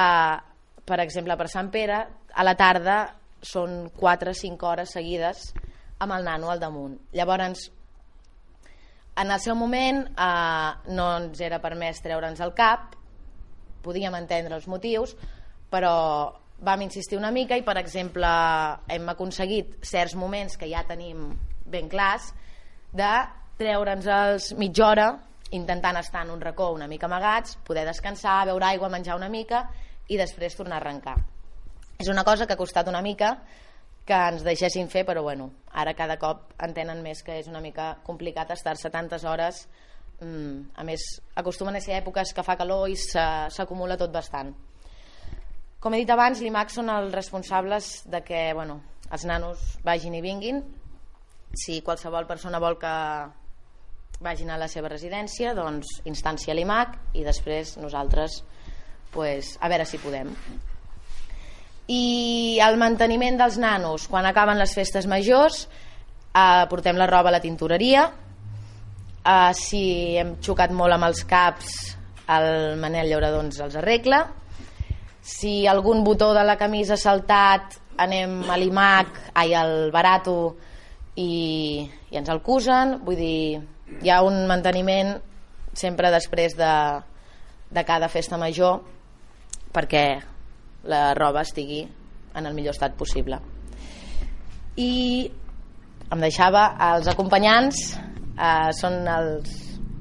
per 0.87 1.01
exemple, 1.03 1.37
per 1.37 1.51
Sant 1.51 1.71
Pere, 1.75 1.99
a 2.33 2.47
la 2.47 2.55
tarda 2.55 3.03
són 3.43 3.91
4 3.99 4.31
o 4.31 4.39
5 4.39 4.69
hores 4.69 4.95
seguides 4.95 5.51
amb 5.99 6.15
el 6.17 6.25
nano 6.25 6.51
al 6.51 6.63
damunt. 6.63 6.97
Llavors, 7.13 7.69
en 9.17 9.31
el 9.31 9.41
seu 9.41 9.57
moment 9.59 10.05
eh, 10.11 10.71
no 10.97 11.09
ens 11.19 11.41
era 11.41 11.61
permès 11.63 12.01
treure'ns 12.05 12.41
el 12.41 12.55
cap, 12.57 12.95
podíem 13.83 14.15
entendre 14.17 14.57
els 14.57 14.69
motius, 14.71 15.17
però 15.73 15.95
vam 16.63 16.85
insistir 16.85 17.19
una 17.19 17.33
mica 17.35 17.59
i, 17.59 17.65
per 17.67 17.77
exemple, 17.81 18.29
hem 18.89 19.09
aconseguit 19.11 19.81
certs 19.85 20.15
moments 20.15 20.57
que 20.57 20.71
ja 20.71 20.85
tenim 20.89 21.33
ben 21.67 21.89
clars 21.91 22.31
de 22.95 23.11
treure'ns 23.59 24.07
els 24.07 24.53
mitja 24.59 24.87
hora 24.89 25.09
intentant 25.53 25.99
estar 26.01 26.25
en 26.25 26.31
un 26.33 26.41
racó 26.41 26.71
una 26.73 26.89
mica 26.89 27.07
amagats, 27.07 27.59
poder 27.67 27.85
descansar, 27.87 28.47
beure 28.49 28.71
aigua, 28.71 28.89
menjar 28.89 29.19
una 29.19 29.29
mica 29.29 29.67
i 30.09 30.17
després 30.17 30.57
tornar 30.57 30.79
a 30.79 30.81
arrencar. 30.81 31.17
És 32.01 32.09
una 32.09 32.25
cosa 32.25 32.47
que 32.47 32.57
ha 32.57 32.61
costat 32.61 32.89
una 32.89 33.03
mica, 33.03 33.37
que 34.07 34.19
ens 34.33 34.43
deixessin 34.43 34.89
fer, 34.91 35.05
però 35.07 35.23
bueno, 35.23 35.51
ara 35.73 35.95
cada 35.95 36.19
cop 36.19 36.53
entenen 36.63 37.03
més 37.05 37.23
que 37.23 37.39
és 37.39 37.49
una 37.51 37.63
mica 37.63 37.97
complicat 38.07 38.51
estar-se 38.51 38.91
tantes 38.91 39.25
hores 39.25 39.67
mm, 40.21 40.75
a 40.75 40.85
més, 40.87 41.05
acostumen 41.39 41.77
a 41.77 41.83
ser 41.83 41.99
èpoques 42.01 42.33
que 42.35 42.45
fa 42.47 42.57
calor 42.59 42.89
i 42.91 42.97
s'acumula 42.99 43.99
tot 44.01 44.13
bastant. 44.15 44.53
Com 45.83 45.95
he 45.95 46.03
dit 46.03 46.11
abans, 46.15 46.41
l'IMAC 46.43 46.71
són 46.71 46.91
els 46.95 47.15
responsables 47.15 47.93
de 48.11 48.23
que 48.27 48.43
bueno, 48.55 48.81
els 49.11 49.27
nanos 49.27 49.63
vagin 49.85 50.15
i 50.15 50.23
vinguin. 50.25 50.63
Si 51.59 51.81
qualsevol 51.85 52.27
persona 52.27 52.63
vol 52.63 52.79
que 52.81 52.95
vagin 54.23 54.51
a 54.55 54.59
la 54.59 54.71
seva 54.71 54.91
residència, 54.93 55.55
doncs 55.59 56.01
instància 56.09 56.55
l'IMAC 56.55 56.99
i 57.19 57.27
després 57.27 57.77
nosaltres 57.83 58.43
pues, 59.13 59.57
a 59.61 59.69
veure 59.69 59.87
si 59.87 60.01
podem 60.01 60.31
i 61.91 62.59
el 62.63 62.79
manteniment 62.79 63.39
dels 63.41 63.59
nanos. 63.59 64.07
Quan 64.09 64.27
acaben 64.27 64.61
les 64.61 64.75
festes 64.75 65.09
majors 65.11 65.67
eh, 66.35 66.65
portem 66.71 66.99
la 66.99 67.09
roba 67.11 67.31
a 67.31 67.37
la 67.37 67.43
tintoreria. 67.43 68.07
Eh, 69.23 69.51
si 69.59 69.83
hem 70.19 70.37
xocat 70.43 70.73
molt 70.75 70.95
amb 70.95 71.11
els 71.11 71.25
caps 71.29 71.73
el 72.33 72.79
Manel 72.81 73.11
Llaurador 73.11 73.43
doncs 73.43 73.61
els 73.61 73.77
arregla. 73.77 74.25
Si 75.23 75.67
algun 75.67 76.03
botó 76.05 76.33
de 76.35 76.43
la 76.47 76.59
camisa 76.59 76.97
saltat 76.97 77.79
anem 78.03 78.41
a 78.51 78.57
l'IMAC 78.59 79.19
ai, 79.39 79.53
al 79.55 79.91
barato 79.93 80.57
i, 81.15 81.85
i 82.11 82.19
ens 82.19 82.31
el 82.33 82.43
cusen. 82.43 82.99
Vull 83.05 83.19
dir, 83.19 83.61
hi 84.01 84.11
ha 84.11 84.23
un 84.27 84.45
manteniment 84.51 85.15
sempre 85.73 86.11
després 86.13 86.57
de, 86.57 86.73
de 87.71 87.85
cada 87.89 88.09
festa 88.13 88.39
major 88.41 88.83
perquè 89.73 90.32
la 90.89 91.13
roba 91.15 91.43
estigui 91.43 91.83
en 92.35 92.47
el 92.47 92.55
millor 92.55 92.75
estat 92.75 92.97
possible. 92.99 93.39
I 94.77 95.31
em 96.13 96.21
deixava 96.21 96.65
els 96.93 97.09
acompanyants 97.09 97.83
eh, 97.97 98.73
són 98.77 99.03
els, 99.09 99.53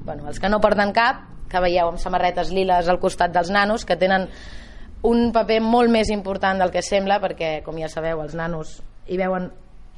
bueno, 0.04 0.26
els 0.28 0.40
que 0.40 0.50
no 0.50 0.60
porten 0.60 0.92
cap 0.96 1.28
que 1.52 1.60
veieu 1.60 1.90
amb 1.90 2.00
samarretes 2.00 2.52
liles 2.52 2.88
al 2.88 3.00
costat 3.00 3.32
dels 3.34 3.50
nanos 3.52 3.84
que 3.84 3.98
tenen 4.00 4.28
un 5.08 5.32
paper 5.34 5.60
molt 5.64 5.90
més 5.92 6.12
important 6.14 6.60
del 6.62 6.72
que 6.72 6.82
sembla 6.84 7.18
perquè 7.20 7.58
com 7.66 7.76
ja 7.80 7.90
sabeu 7.92 8.22
els 8.22 8.36
nanos 8.38 8.78
hi 9.10 9.18
veuen 9.18 9.50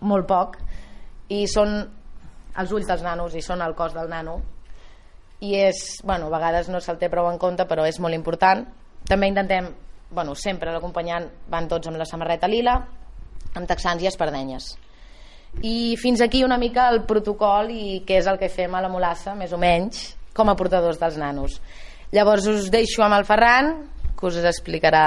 molt 0.05 0.27
poc 0.27 0.57
i 1.33 1.45
són 1.51 1.77
els 2.61 2.73
ulls 2.73 2.89
dels 2.89 3.03
nanos 3.05 3.35
i 3.35 3.43
són 3.43 3.63
el 3.65 3.75
cos 3.75 3.95
del 3.95 4.11
nano. 4.11 4.39
I 5.45 5.57
és, 5.59 5.81
bueno, 6.07 6.29
a 6.29 6.33
vegades 6.33 6.71
no 6.71 6.81
se'l 6.81 6.99
té 7.01 7.11
prou 7.13 7.29
en 7.31 7.39
compte 7.43 7.67
però 7.69 7.85
és 7.89 7.99
molt 8.01 8.15
important. 8.17 8.63
També 9.09 9.29
intentem 9.29 9.73
bueno, 10.15 10.35
sempre 10.39 10.73
l'acompanyant 10.73 11.27
van 11.51 11.67
tots 11.69 11.91
amb 11.91 11.99
la 11.99 12.07
samarreta 12.09 12.49
lila, 12.49 12.79
amb 13.55 13.69
texans 13.69 14.03
i 14.03 14.09
espardenyes. 14.09 14.71
I 15.63 15.95
fins 16.01 16.23
aquí 16.23 16.43
una 16.45 16.59
mica 16.59 16.89
el 16.91 17.03
protocol 17.07 17.71
i 17.71 18.01
què 18.07 18.19
és 18.23 18.29
el 18.31 18.39
que 18.39 18.51
fem 18.51 18.75
a 18.75 18.83
la 18.83 18.91
Molassa, 18.91 19.35
més 19.39 19.53
o 19.55 19.59
menys, 19.61 20.15
com 20.35 20.51
a 20.51 20.57
portadors 20.59 20.99
dels 21.03 21.19
nanos. 21.19 21.61
Llavors 22.15 22.47
us 22.51 22.71
deixo 22.71 23.05
amb 23.05 23.19
el 23.19 23.27
Ferran, 23.27 23.75
que 24.15 24.27
us 24.31 24.39
explicarà 24.43 25.05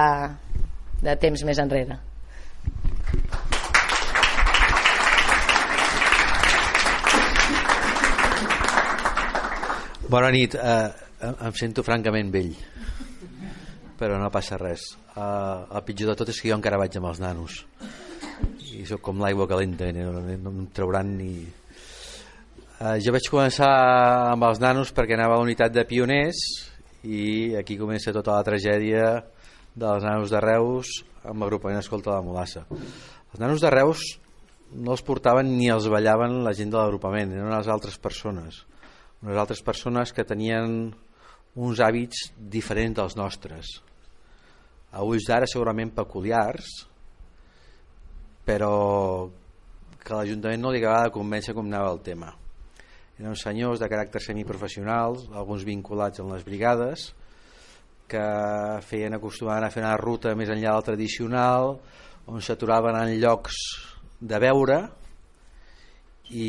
de 1.04 1.16
temps 1.20 1.44
més 1.48 1.60
enrere. 1.64 2.00
Bona 10.08 10.32
nit, 10.32 10.56
eh, 10.56 10.90
em 11.28 11.56
sento 11.60 11.84
francament 11.84 12.32
vell 12.32 12.54
però 14.00 14.20
no 14.22 14.32
passa 14.34 14.60
res. 14.62 14.94
Uh, 15.16 15.66
el 15.74 15.84
pitjor 15.88 16.12
de 16.12 16.18
tot 16.20 16.30
és 16.32 16.39
que 16.42 16.51
jo 16.51 16.58
encara 16.58 16.80
vaig 16.80 16.98
amb 17.00 17.10
els 17.10 17.22
nanos. 17.24 17.63
I 18.77 18.86
sóc 18.86 19.01
com 19.06 19.22
l'aigua 19.24 19.48
calenta 19.50 19.89
no, 19.96 20.12
no, 20.22 20.51
em 20.51 20.68
trauran 20.75 21.16
ni 21.18 21.32
uh, 21.42 22.98
jo 23.01 23.13
vaig 23.16 23.30
començar 23.34 23.72
amb 24.34 24.46
els 24.46 24.62
nanos 24.62 24.94
perquè 24.94 25.18
anava 25.18 25.36
a 25.36 25.42
la 25.42 25.48
unitat 25.48 25.74
de 25.74 25.86
pioners 25.89 26.44
i 27.08 27.56
aquí 27.58 27.77
comença 27.80 28.13
tota 28.13 28.38
la 28.38 28.46
tragèdia 28.46 29.08
dels 29.74 30.06
nanos 30.06 30.30
de 30.34 30.42
Reus 30.44 30.94
amb 31.25 31.42
l'agrupament 31.42 31.82
Escolta 31.82 32.12
de 32.12 32.20
la 32.20 32.25
Molassa 32.27 32.68
els 32.70 33.42
nanos 33.42 33.66
de 33.66 33.74
Reus 33.74 34.06
no 34.75 34.94
els 34.94 35.04
portaven 35.06 35.50
ni 35.58 35.70
els 35.72 35.88
ballaven 35.92 36.42
la 36.46 36.54
gent 36.58 36.72
de 36.74 36.80
l'agrupament 36.80 37.34
eren 37.34 37.54
les 37.54 37.70
altres 37.72 37.98
persones. 37.98 38.66
Unes 39.24 39.39
altres 39.39 39.63
persones 39.66 40.13
que 40.13 40.27
tenien 40.27 40.92
uns 41.58 41.80
hàbits 41.82 42.27
diferents 42.38 43.00
dels 43.00 43.16
nostres 43.18 43.77
a 44.98 45.06
ulls 45.06 45.27
d'ara 45.30 45.50
segurament 45.50 45.94
peculiars 45.94 46.72
però 48.48 49.30
que 50.01 50.16
l'Ajuntament 50.16 50.62
no 50.63 50.72
li 50.72 50.80
acabava 50.82 51.10
de 51.10 51.16
convèncer 51.18 51.54
com 51.54 51.68
anava 51.68 51.92
el 51.92 52.00
tema. 52.00 52.32
Eren 53.20 53.36
senyors 53.36 53.82
de 53.82 53.89
caràcter 53.92 54.22
semiprofessionals 54.24 55.25
alguns 55.36 55.66
vinculats 55.68 56.22
en 56.24 56.32
les 56.32 56.46
brigades 56.48 57.10
que 58.08 58.24
feien 58.88 59.18
acostumar 59.18 59.60
a 59.60 59.72
fer 59.74 59.84
una 59.84 59.98
ruta 60.00 60.32
més 60.39 60.51
enllà 60.54 60.77
del 60.77 60.88
tradicional 60.94 61.74
on 62.32 62.44
s'aturaven 62.44 62.96
en 63.01 63.18
llocs 63.20 63.58
de 64.22 64.39
veure 64.39 64.80
i 66.32 66.48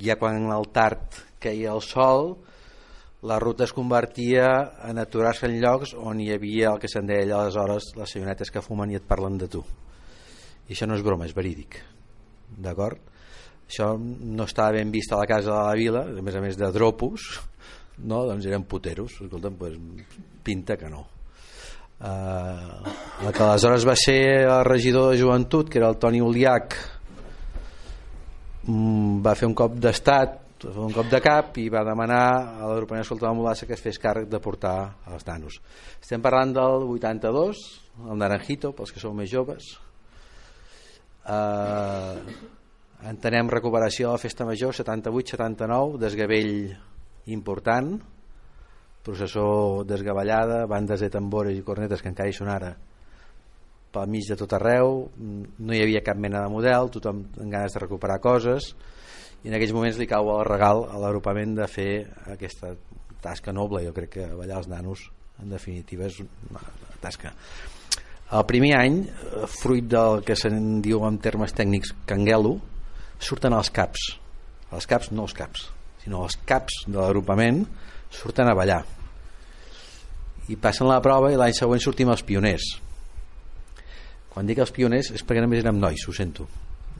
ja 0.00 0.16
quan 0.20 0.48
el 0.52 0.68
tard 0.72 1.20
queia 1.42 1.74
el 1.76 1.84
sol 1.84 2.38
la 3.22 3.38
ruta 3.38 3.64
es 3.64 3.72
convertia 3.72 4.46
en 4.86 4.98
aturar-se 4.98 5.48
en 5.48 5.58
llocs 5.58 5.94
on 5.98 6.20
hi 6.22 6.30
havia 6.30 6.70
el 6.70 6.78
que 6.78 6.90
se'n 6.90 7.06
deia 7.08 7.40
aleshores 7.40 7.90
les 7.98 8.14
senyoretes 8.14 8.52
que 8.54 8.62
fumen 8.62 8.92
i 8.92 8.98
et 9.00 9.06
parlen 9.06 9.38
de 9.40 9.48
tu 9.50 9.64
i 10.68 10.74
això 10.74 10.86
no 10.86 10.94
és 10.94 11.02
broma, 11.02 11.26
és 11.26 11.34
verídic 11.34 11.80
d'acord? 12.48 13.00
això 13.66 13.96
no 13.98 14.46
estava 14.46 14.78
ben 14.78 14.94
vist 14.94 15.12
a 15.12 15.18
la 15.18 15.26
casa 15.26 15.50
de 15.50 15.58
la 15.66 15.74
vila 15.74 16.04
a 16.06 16.22
més 16.22 16.38
a 16.38 16.44
més 16.44 16.56
de 16.56 16.70
dropos 16.72 17.26
no? 17.98 18.24
doncs 18.24 18.46
eren 18.46 18.68
puteros 18.70 19.18
escolta'm, 19.18 19.58
pues, 19.58 19.74
pinta 20.46 20.78
que 20.78 20.88
no 20.88 21.02
uh, 21.98 23.26
el 23.26 23.32
que 23.34 23.42
aleshores 23.42 23.86
va 23.88 23.98
ser 23.98 24.20
el 24.46 24.64
regidor 24.64 25.10
de 25.10 25.18
joventut 25.18 25.68
que 25.68 25.82
era 25.82 25.90
el 25.90 25.98
Toni 25.98 26.22
Uliac 26.22 26.78
mm, 28.62 29.24
va 29.26 29.34
fer 29.34 29.50
un 29.50 29.58
cop 29.58 29.74
d'estat 29.74 30.44
un 30.66 30.92
cop 30.92 31.06
de 31.10 31.20
cap 31.22 31.56
i 31.60 31.68
va 31.70 31.84
demanar 31.86 32.24
a 32.58 32.68
l'agrupament 32.68 33.04
Escolta 33.04 33.28
la 33.28 33.34
Molassa 33.36 33.66
que 33.66 33.76
es 33.76 33.82
fes 33.82 34.00
càrrec 34.02 34.28
de 34.28 34.40
portar 34.42 34.98
els 35.06 35.26
nanos. 35.26 35.60
Estem 36.00 36.22
parlant 36.24 36.52
del 36.56 36.86
82, 36.88 37.62
el 38.10 38.18
Naranjito, 38.18 38.72
pels 38.74 38.92
que 38.92 39.02
sou 39.02 39.14
més 39.14 39.30
joves. 39.30 39.76
Eh, 41.28 42.16
entenem 43.12 43.50
recuperació 43.52 44.08
de 44.08 44.18
la 44.18 44.22
Festa 44.22 44.46
Major 44.48 44.74
78-79, 44.74 45.98
desgavell 46.02 46.52
important, 47.26 47.94
processó 49.04 49.84
desgavellada, 49.86 50.66
bandes 50.66 51.00
de 51.00 51.10
tambores 51.10 51.56
i 51.56 51.64
cornetes 51.64 52.02
que 52.02 52.10
encara 52.10 52.32
hi 52.32 52.36
són 52.36 52.50
ara 52.52 52.74
pel 53.92 54.10
mig 54.12 54.26
de 54.28 54.36
tot 54.36 54.52
arreu, 54.52 55.06
no 55.16 55.72
hi 55.74 55.80
havia 55.80 56.04
cap 56.04 56.18
mena 56.20 56.42
de 56.44 56.52
model, 56.52 56.90
tothom 56.92 57.22
amb 57.40 57.52
ganes 57.52 57.72
de 57.72 57.80
recuperar 57.80 58.18
coses, 58.20 58.74
i 59.44 59.50
en 59.50 59.54
aquells 59.54 59.74
moments 59.74 59.98
li 60.00 60.08
cau 60.10 60.32
el 60.34 60.44
regal 60.48 60.84
a 60.90 60.98
l'agrupament 60.98 61.54
de 61.58 61.66
fer 61.70 61.90
aquesta 62.32 62.72
tasca 63.22 63.54
noble. 63.54 63.84
Jo 63.86 63.94
crec 63.94 64.14
que 64.16 64.26
ballar 64.34 64.62
els 64.62 64.70
nanos 64.70 65.04
en 65.42 65.52
definitiva 65.54 66.08
és 66.08 66.18
una 66.22 66.62
tasca. 67.02 67.32
El 68.34 68.44
primer 68.48 68.74
any 68.76 69.00
eh, 69.06 69.46
fruit 69.48 69.86
del 69.88 70.24
que 70.26 70.36
se'n 70.36 70.82
diu 70.84 71.04
en 71.06 71.20
termes 71.22 71.54
tècnics 71.56 71.94
canguelo 72.08 72.58
surten 73.22 73.54
els 73.56 73.70
caps. 73.74 74.10
Els 74.74 74.88
caps 74.90 75.12
no 75.14 75.24
els 75.28 75.36
caps 75.36 75.68
sinó 76.02 76.24
els 76.24 76.38
caps 76.48 76.84
de 76.86 76.98
l'agrupament 76.98 77.64
surten 78.10 78.48
a 78.48 78.56
ballar. 78.56 78.82
I 80.48 80.56
passen 80.56 80.88
la 80.88 81.02
prova 81.04 81.30
i 81.32 81.36
l'any 81.36 81.54
següent 81.56 81.82
sortim 81.84 82.08
els 82.08 82.24
pioners. 82.24 82.68
Quan 84.32 84.48
dic 84.48 84.60
els 84.62 84.72
pioners 84.72 85.12
és 85.12 85.24
perquè 85.24 85.42
només 85.44 85.60
érem 85.60 85.80
nois, 85.80 86.04
ho 86.08 86.14
sento. 86.16 86.46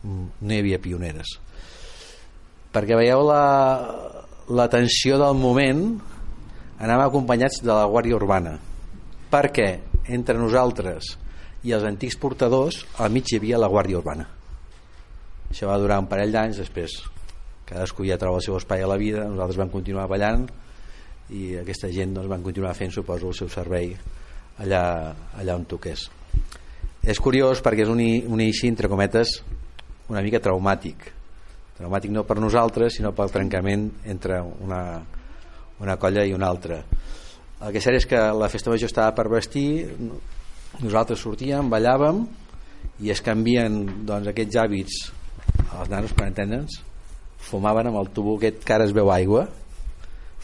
Mm, 0.02 0.26
no 0.44 0.54
hi 0.54 0.60
havia 0.60 0.80
pioneres 0.82 1.38
perquè 2.78 2.94
veieu 2.94 3.24
la, 3.26 3.42
la 4.54 4.68
tensió 4.70 5.18
del 5.18 5.34
moment 5.34 5.82
anàvem 6.78 7.08
acompanyats 7.08 7.58
de 7.64 7.72
la 7.74 7.88
Guàrdia 7.90 8.14
Urbana. 8.14 8.54
Perquè 9.32 9.68
entre 10.14 10.38
nosaltres 10.38 11.16
i 11.66 11.74
els 11.74 11.82
antics 11.84 12.14
portadors 12.22 12.84
al 13.02 13.10
mig 13.10 13.26
hi 13.26 13.40
havia 13.40 13.58
la 13.58 13.70
Guàrdia 13.72 13.98
Urbana. 13.98 14.28
Això 15.50 15.66
va 15.66 15.80
durar 15.82 15.98
un 15.98 16.06
parell 16.06 16.30
d'anys 16.30 16.62
després 16.62 17.00
cadascú 17.68 18.06
ja 18.06 18.16
troba 18.20 18.38
el 18.38 18.46
seu 18.46 18.56
espai 18.56 18.80
a 18.80 18.88
la 18.88 18.96
vida 18.96 19.26
nosaltres 19.26 19.58
vam 19.60 19.68
continuar 19.72 20.06
ballant 20.08 20.46
i 21.34 21.58
aquesta 21.60 21.90
gent 21.92 22.14
doncs, 22.16 22.30
van 22.30 22.46
continuar 22.46 22.72
fent 22.78 22.94
suposo 22.94 23.28
el 23.28 23.36
seu 23.36 23.50
servei 23.52 23.90
allà, 24.62 25.12
allà 25.36 25.58
on 25.58 25.66
toqués. 25.68 26.06
És 27.02 27.20
curiós 27.20 27.60
perquè 27.64 27.84
és 27.84 27.92
un, 27.92 28.00
un 28.00 28.40
inici 28.40 28.70
entre 28.70 28.88
cometes 28.88 29.40
una 30.08 30.22
mica 30.24 30.40
traumàtic 30.40 31.17
traumàtic 31.78 32.12
no 32.14 32.24
per 32.26 32.38
nosaltres 32.42 32.98
sinó 32.98 33.12
pel 33.16 33.30
trencament 33.32 33.88
entre 34.10 34.40
una, 34.42 34.82
una 35.80 35.96
colla 35.96 36.24
i 36.26 36.34
una 36.34 36.48
altra. 36.50 36.82
El 37.58 37.74
que 37.74 37.82
cert 37.82 37.98
és 37.98 38.06
que 38.06 38.18
la 38.34 38.50
festa 38.50 38.70
major 38.70 38.90
estava 38.90 39.14
per 39.16 39.28
vestir 39.30 39.68
nosaltres 40.82 41.22
sortíem, 41.24 41.70
ballàvem 41.70 42.24
i 43.02 43.10
es 43.14 43.22
canvien 43.24 43.80
doncs, 44.06 44.30
aquests 44.30 44.58
hàbits. 44.60 44.98
Els 45.78 45.90
nanos 45.90 46.12
per 46.14 46.28
entendre'ns 46.28 46.82
fumaven 47.48 47.88
amb 47.88 47.98
el 48.02 48.10
tubo 48.14 48.36
aquest 48.36 48.60
que 48.66 48.74
ara 48.74 48.86
es 48.86 48.94
veu 48.94 49.10
aigua. 49.14 49.46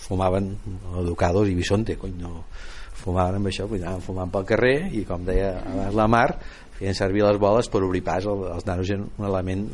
Fumaven 0.05 0.53
educados 1.01 1.49
i 1.49 1.55
bisonte 1.57 1.97
cony, 1.99 2.17
no. 2.21 2.45
fumaven 3.05 3.41
amb 3.41 3.51
això 3.51 3.67
anaven 3.69 4.03
fumant 4.05 4.31
pel 4.33 4.47
carrer 4.49 4.77
i 4.97 5.03
com 5.09 5.25
deia 5.27 5.51
abans 5.61 5.97
la 5.99 6.07
Mar 6.09 6.29
feien 6.79 6.97
servir 6.97 7.25
les 7.25 7.39
boles 7.41 7.69
per 7.71 7.83
obrir 7.85 8.03
pas 8.07 8.25
els 8.27 8.67
nanos 8.67 8.91
eren 8.91 9.07
un 9.19 9.27
element 9.29 9.67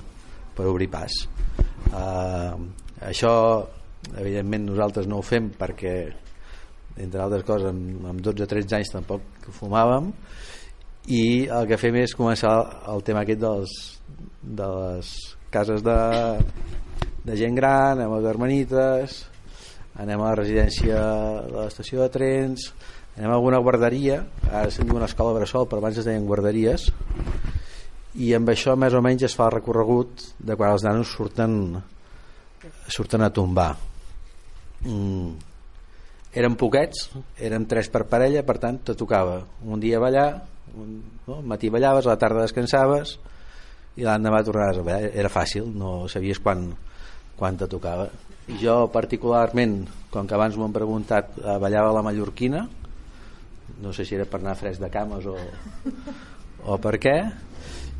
per 0.56 0.66
obrir 0.70 0.88
pas 0.90 1.14
uh, 1.94 2.54
això 3.06 3.34
evidentment 4.16 4.70
nosaltres 4.70 5.08
no 5.10 5.20
ho 5.20 5.24
fem 5.26 5.50
perquè 5.58 5.94
entre 7.00 7.22
altres 7.22 7.44
coses 7.48 7.70
amb, 7.70 8.06
amb 8.10 8.22
12-13 8.24 8.76
anys 8.78 8.94
tampoc 8.94 9.50
fumàvem. 9.56 10.10
I 11.10 11.48
el 11.48 11.68
que 11.68 11.78
fem 11.80 11.96
és 12.02 12.14
començar 12.16 12.52
el 12.92 13.02
tema 13.06 13.24
aquest 13.24 13.40
dels, 13.40 13.76
de 14.42 14.66
les 14.66 15.12
cases 15.50 15.82
de, 15.82 15.98
de 17.24 17.36
gent 17.36 17.56
gran 17.56 17.98
anem 17.98 18.14
a 18.16 18.22
Germanites 18.24 19.24
anem 20.00 20.22
a 20.22 20.30
la 20.30 20.38
residència 20.38 21.00
de 21.50 21.56
l'estació 21.58 22.04
de 22.04 22.12
trens 22.14 22.70
anem 23.18 23.32
a 23.32 23.36
alguna 23.36 23.60
guarderia 23.60 24.22
ara 24.48 24.70
se'n 24.70 24.88
diu 24.88 24.96
una 24.96 25.08
escola 25.10 25.34
bressol 25.36 25.66
però 25.68 25.82
abans 25.82 25.98
es 26.00 26.06
deien 26.06 26.28
guarderies 26.28 26.86
i 28.18 28.32
amb 28.34 28.50
això 28.50 28.74
més 28.78 28.94
o 28.96 29.02
menys 29.04 29.28
es 29.28 29.36
fa 29.38 29.46
el 29.46 29.56
recorregut 29.58 30.24
de 30.38 30.56
quan 30.58 30.74
els 30.74 30.84
nanos 30.86 31.12
surten 31.14 31.78
surten 32.90 33.22
a 33.22 33.30
tombar 33.30 33.70
mm. 34.82 35.30
érem 36.34 36.56
poquets 36.58 37.08
érem 37.38 37.66
tres 37.70 37.90
per 37.92 38.08
parella 38.10 38.42
per 38.46 38.58
tant 38.62 38.80
te 38.90 38.96
tocava 38.98 39.40
un 39.62 39.82
dia 39.82 40.00
ballar 40.02 40.30
un, 40.74 41.00
no? 41.26 41.40
matí 41.42 41.70
ballaves, 41.70 42.06
a 42.06 42.14
la 42.14 42.18
tarda 42.18 42.46
descansaves 42.46 43.18
i 43.98 44.06
l'endemà 44.06 44.42
tornaves 44.46 44.80
a 44.80 44.86
ballar 44.86 45.10
era 45.14 45.30
fàcil, 45.30 45.70
no 45.70 46.08
sabies 46.10 46.42
quan, 46.42 46.68
quan 47.38 47.58
te 47.58 47.70
tocava 47.70 48.08
jo 48.58 48.88
particularment 48.90 49.84
com 50.10 50.26
que 50.26 50.34
abans 50.34 50.56
m'ho 50.58 50.66
han 50.66 50.74
preguntat 50.74 51.36
eh, 51.38 51.58
ballava 51.62 51.94
la 51.94 52.02
mallorquina 52.02 52.66
no 53.80 53.92
sé 53.94 54.04
si 54.04 54.16
era 54.18 54.26
per 54.26 54.40
anar 54.42 54.56
fresc 54.58 54.82
de 54.82 54.90
cames 54.90 55.26
o, 55.30 55.36
o 56.66 56.78
per 56.82 56.96
què 56.98 57.14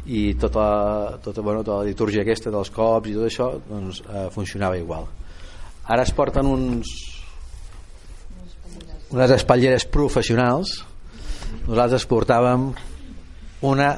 i 0.06 0.34
tota, 0.40 1.18
tota, 1.22 1.42
bueno, 1.42 1.64
tota 1.64 1.82
la 1.82 1.88
litúrgia 1.90 2.22
aquesta 2.24 2.52
dels 2.52 2.70
cops 2.72 3.10
i 3.10 3.16
tot 3.16 3.26
això 3.28 3.50
doncs, 3.68 4.02
eh, 4.06 4.28
funcionava 4.32 4.78
igual. 4.78 5.06
Ara 5.90 6.04
es 6.06 6.12
porten 6.14 6.46
uns 6.46 6.92
unes 9.10 9.34
espatlleres 9.34 9.86
professionals. 9.90 10.78
Nosaltres 11.66 12.06
portàvem 12.06 12.70
una 13.66 13.90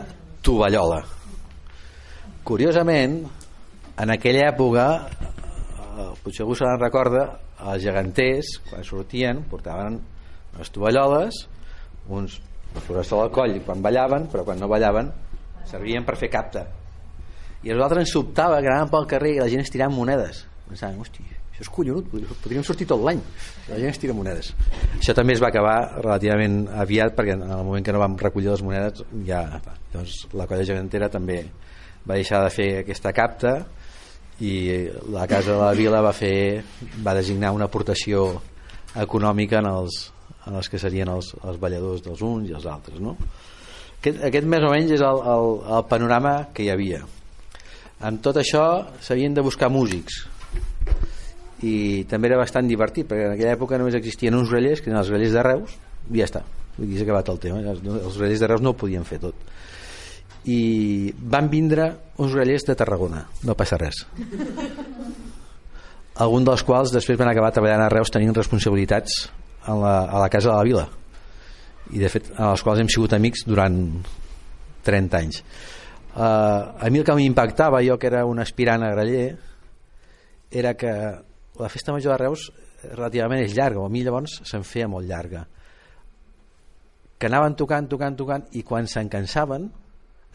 tovallola. 0.43 1.03
Curiosament 2.43 3.21
en 4.03 4.11
aquella 4.11 4.49
època 4.51 4.87
eh, 4.99 6.09
potser 6.25 6.47
algú 6.47 6.57
se 6.59 6.67
n'en 6.67 6.81
recorda 6.81 7.27
els 7.63 7.85
geganters 7.85 8.57
quan 8.71 8.83
sortien 8.87 9.45
portaven 9.51 10.01
unes 10.57 10.73
tovalloles 10.75 11.45
uns 12.11 12.41
florets 12.87 13.13
al 13.15 13.31
coll 13.35 13.61
quan 13.67 13.85
ballaven 13.85 14.27
però 14.33 14.47
quan 14.49 14.59
no 14.59 14.71
ballaven 14.71 15.13
servien 15.71 16.07
per 16.07 16.17
fer 16.21 16.31
capta. 16.33 16.67
I 17.63 17.71
a 17.71 17.77
nosaltres 17.77 18.07
ens 18.07 18.17
sobtava 18.17 18.59
que 18.61 18.71
anàvem 18.71 18.91
pel 18.91 19.07
carrer 19.11 19.37
i 19.37 19.43
la 19.43 19.51
gent 19.53 19.63
estirant 19.63 19.95
monedes. 19.95 20.45
Pensàvem, 20.69 20.99
hosti, 21.05 21.25
això 21.53 21.67
és 21.67 21.71
collonut 21.71 22.09
podríem 22.43 22.65
sortir 22.65 22.87
tot 22.89 23.03
l'any. 23.05 23.21
La 23.69 23.79
gent 23.79 23.93
estira 23.93 24.15
monedes. 24.17 24.51
Això 24.97 25.15
també 25.15 25.37
es 25.37 25.43
va 25.43 25.51
acabar 25.53 25.77
relativament 26.01 26.65
aviat 26.85 27.15
perquè 27.19 27.37
en 27.37 27.45
el 27.45 27.67
moment 27.67 27.85
que 27.85 27.93
no 27.93 28.01
vam 28.03 28.17
recollir 28.19 28.51
les 28.51 28.65
monedes 28.65 29.05
ja 29.29 29.45
doncs, 29.93 30.25
la 30.33 30.49
colla 30.49 30.65
gegantera 30.65 31.11
també 31.13 31.43
va 32.09 32.17
deixar 32.17 32.41
de 32.43 32.51
fer 32.51 32.69
aquesta 32.81 33.13
capta 33.15 33.55
i 34.43 34.55
la 35.13 35.29
Casa 35.31 35.53
de 35.53 35.61
la 35.61 35.75
Vila 35.77 36.01
va 36.03 36.15
fer 36.17 36.65
va 37.05 37.15
designar 37.15 37.53
una 37.53 37.69
aportació 37.69 38.25
econòmica 38.99 39.61
en 39.61 39.69
els, 39.71 40.07
en 40.49 40.57
els 40.57 40.73
que 40.73 40.81
serien 40.81 41.13
els, 41.13 41.35
els 41.45 41.61
balladors 41.61 42.03
dels 42.03 42.25
uns 42.27 42.49
i 42.49 42.57
els 42.57 42.67
altres 42.67 42.99
no? 43.01 43.15
Aquest, 44.03 44.19
aquest 44.27 44.47
més 44.51 44.65
o 44.67 44.71
menys 44.73 44.91
és 44.97 45.03
el, 45.07 45.21
el, 45.31 45.49
el 45.77 45.85
panorama 45.87 46.31
que 46.51 46.65
hi 46.65 46.73
havia. 46.73 47.05
Amb 48.03 48.19
tot 48.19 48.41
això 48.41 48.63
s'havien 48.99 49.35
de 49.37 49.45
buscar 49.47 49.69
músics. 49.71 50.17
I 51.63 52.03
també 52.11 52.27
era 52.27 52.41
bastant 52.41 52.67
divertit 52.67 53.07
perquè 53.07 53.29
en 53.29 53.35
aquella 53.37 53.53
època 53.55 53.77
només 53.79 53.95
existien 53.95 54.35
uns 54.35 54.51
grellers 54.51 54.83
que 54.83 54.91
eren 54.91 54.99
els 54.99 55.13
grellers 55.13 55.37
de 55.37 55.45
Reus 55.47 55.77
i 56.11 56.19
ja 56.19 56.27
està, 56.27 56.43
aquí 56.75 56.97
s'ha 56.97 57.07
acabat 57.07 57.31
el 57.31 57.39
tema. 57.45 57.61
Els 57.63 58.19
grellers 58.19 58.43
de 58.43 58.49
Reus 58.51 58.65
no 58.65 58.73
ho 58.73 58.79
podien 58.81 59.07
fer 59.07 59.21
tot. 59.23 59.53
I 60.51 61.13
van 61.23 61.47
vindre 61.53 61.87
uns 62.19 62.35
grellers 62.35 62.67
de 62.67 62.75
Tarragona. 62.81 63.23
No 63.47 63.55
passa 63.55 63.79
res. 63.79 64.01
Algun 66.27 66.43
dels 66.51 66.67
quals 66.67 66.91
després 66.91 67.21
van 67.23 67.31
acabar 67.31 67.53
treballant 67.55 67.85
a 67.87 67.93
Reus 67.95 68.11
tenint 68.11 68.35
responsabilitats 68.35 69.29
a 69.63 69.79
la, 69.79 69.95
a 70.11 70.25
la 70.25 70.29
casa 70.29 70.51
de 70.51 70.57
la 70.59 70.67
vila 70.67 70.89
i 71.91 71.99
de 71.99 72.11
fet 72.13 72.31
amb 72.37 72.53
els 72.53 72.63
quals 72.63 72.83
hem 72.83 72.91
sigut 72.93 73.15
amics 73.17 73.45
durant 73.49 73.79
30 74.87 75.19
anys. 75.19 75.43
Uh, 76.13 76.77
a 76.85 76.91
mi 76.93 77.01
el 77.01 77.07
que 77.09 77.17
m'impactava 77.17 77.81
jo 77.85 77.97
que 77.99 78.11
era 78.11 78.27
un 78.29 78.39
aspirant 78.43 78.85
a 78.85 78.91
graller 78.93 79.31
era 80.51 80.75
que 80.77 80.93
la 81.59 81.71
festa 81.73 81.93
major 81.93 82.13
de 82.13 82.19
Reus 82.21 82.51
relativament 82.93 83.43
és 83.45 83.55
llarga, 83.57 83.81
o 83.81 83.87
a 83.87 83.93
mi 83.93 84.03
llavors 84.05 84.41
se'n 84.49 84.65
feia 84.67 84.89
molt 84.91 85.09
llarga. 85.09 85.47
Que 87.19 87.31
anaven 87.31 87.57
tocant, 87.57 87.89
tocant, 87.89 88.19
tocant 88.19 88.49
i 88.59 88.65
quan 88.67 88.89
se'n 88.91 89.09
cansaven 89.09 89.69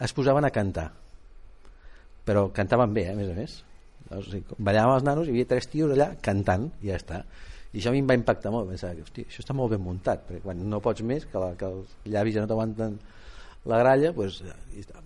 es 0.02 0.14
posaven 0.16 0.46
a 0.48 0.52
cantar. 0.54 0.88
Però 2.24 2.48
cantaven 2.54 2.94
bé, 2.94 3.08
eh, 3.08 3.12
a 3.12 3.18
més 3.18 3.30
a 3.30 3.36
més. 3.36 3.58
Sigui, 4.08 4.56
ballàvem 4.56 4.94
els 4.96 5.04
nanos 5.04 5.28
hi 5.28 5.34
havia 5.34 5.48
tres 5.50 5.68
tios 5.68 5.92
allà 5.92 6.14
cantant 6.24 6.70
i 6.80 6.88
ja 6.88 6.96
està 6.96 7.22
i 7.72 7.80
això 7.80 7.90
a 7.90 7.92
mi 7.92 8.00
em 8.00 8.08
va 8.08 8.16
impactar 8.16 8.52
molt 8.52 8.70
pensar 8.70 8.94
que 8.96 9.04
hosti, 9.04 9.26
això 9.28 9.42
està 9.44 9.56
molt 9.56 9.74
ben 9.74 9.82
muntat 9.84 10.24
perquè 10.28 10.40
quan 10.44 10.62
no 10.70 10.80
pots 10.84 11.04
més 11.04 11.26
que, 11.28 11.36
la, 11.40 11.52
que 11.58 11.68
els 11.68 11.92
llavis 12.08 12.38
ja 12.38 12.44
no 12.44 12.50
t'aguanten 12.50 12.96
la 13.68 13.82
gralla 13.82 14.14
pues, 14.16 14.40
i, 14.72 14.80
està. 14.80 15.02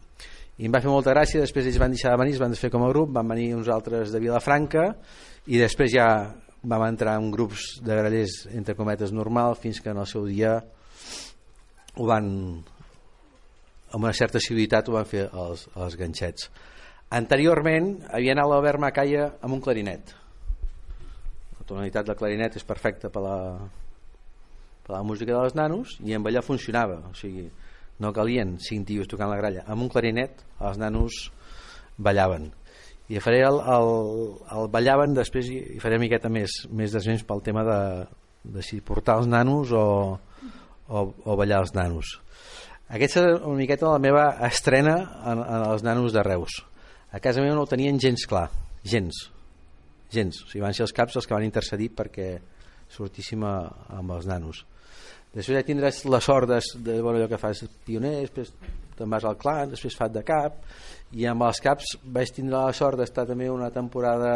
i 0.59 0.69
em 0.69 0.75
va 0.75 0.83
fer 0.85 0.93
molta 0.93 1.15
gràcia, 1.15 1.43
després 1.43 1.67
ells 1.67 1.81
van 1.83 1.95
deixar 1.95 2.15
de 2.15 2.21
venir, 2.23 2.37
es 2.37 2.43
van 2.43 2.55
fer 2.59 2.71
com 2.71 2.87
a 2.87 2.93
grup, 2.93 3.11
van 3.17 3.27
venir 3.35 3.51
uns 3.57 3.71
altres 3.73 4.15
de 4.15 4.23
Vilafranca 4.23 4.93
i 5.51 5.59
després 5.59 5.91
ja 5.91 6.07
vam 6.63 6.87
entrar 6.87 7.17
en 7.19 7.33
grups 7.35 7.81
de 7.83 7.99
grallers 7.99 8.45
entre 8.55 8.79
cometes 8.79 9.11
normal 9.11 9.57
fins 9.59 9.83
que 9.83 9.91
en 9.91 9.99
el 9.99 10.07
seu 10.07 10.29
dia 10.31 10.61
ho 11.99 12.07
van 12.07 12.29
amb 13.93 14.05
una 14.05 14.15
certa 14.15 14.41
civilitat 14.41 14.89
ho 14.89 14.95
van 14.95 15.09
fer 15.09 15.27
els, 15.27 15.67
els 15.75 15.99
ganxets 15.99 16.47
anteriorment 17.11 17.97
havia 18.15 18.37
anat 18.37 18.49
l'Albert 18.49 18.81
Macaia 18.87 19.33
amb 19.43 19.59
un 19.59 19.65
clarinet 19.65 20.15
la 21.63 21.69
tonalitat 21.69 22.09
del 22.09 22.19
clarinet 22.19 22.57
és 22.59 22.65
perfecta 22.67 23.09
per 23.13 23.23
la, 23.23 23.37
per 24.83 24.97
la 24.97 25.03
música 25.07 25.37
dels 25.37 25.55
nanos 25.55 25.95
i 26.03 26.15
amb 26.17 26.27
allà 26.27 26.43
funcionava. 26.43 26.99
O 27.11 27.15
sigui, 27.15 27.47
no 28.03 28.11
calien 28.13 28.57
cinc 28.59 28.89
tios 28.89 29.11
tocant 29.11 29.31
la 29.31 29.39
gralla. 29.39 29.63
Amb 29.71 29.87
un 29.87 29.93
clarinet 29.93 30.43
els 30.59 30.81
nanos 30.81 31.29
ballaven. 32.03 32.51
I 33.13 33.21
faré 33.23 33.43
el, 33.47 33.61
el, 33.61 33.93
el 34.57 34.69
ballaven 34.73 35.15
després 35.15 35.51
i, 35.53 35.61
faré 35.83 36.01
miqueta 36.03 36.31
més, 36.33 36.65
més 36.71 36.95
desvens 36.95 37.23
pel 37.29 37.43
tema 37.47 37.63
de, 37.69 37.79
de 38.57 38.65
si 38.67 38.81
portar 38.81 39.21
els 39.21 39.31
nanos 39.31 39.71
o, 39.71 39.85
o, 40.89 41.05
o 41.07 41.37
ballar 41.39 41.63
els 41.63 41.75
nanos. 41.79 42.17
Aquesta 42.93 43.23
és 43.23 43.39
una 43.39 43.61
miqueta 43.61 43.93
la 43.93 44.03
meva 44.03 44.27
estrena 44.49 44.97
en, 45.23 45.45
en 45.45 45.69
els 45.69 45.87
nanos 45.87 46.17
de 46.17 46.27
Reus. 46.27 46.59
A 47.13 47.21
casa 47.23 47.45
meva 47.45 47.55
no 47.55 47.67
ho 47.67 47.71
tenien 47.71 48.01
gens 48.03 48.27
clar 48.27 48.49
gens 48.83 49.29
gens, 50.15 50.43
o 50.45 50.51
sigui, 50.51 50.65
van 50.65 50.77
ser 50.77 50.87
els 50.87 50.95
caps 50.97 51.17
els 51.19 51.29
que 51.29 51.35
van 51.37 51.47
intercedir 51.47 51.91
perquè 51.97 52.29
sortíssim 52.93 53.45
a, 53.49 53.57
amb 53.97 54.15
els 54.17 54.29
nanos. 54.29 54.65
Després 55.33 55.57
ja 55.57 55.65
tindràs 55.65 56.03
la 56.13 56.21
sort 56.21 56.51
de, 56.51 56.59
de 56.85 56.99
bueno, 57.01 57.17
allò 57.19 57.29
que 57.31 57.41
fas 57.41 57.65
pioner 57.87 58.19
després 58.21 58.53
te'n 58.99 59.09
vas 59.11 59.25
al 59.25 59.39
clan, 59.41 59.73
després 59.73 59.97
fat 59.97 60.13
de 60.13 60.23
cap 60.27 60.61
i 61.17 61.25
amb 61.29 61.47
els 61.47 61.61
caps 61.65 61.97
vaig 62.05 62.33
tindre 62.37 62.59
la 62.59 62.77
sort 62.77 63.01
d'estar 63.01 63.25
també 63.29 63.49
una 63.51 63.71
temporada 63.73 64.35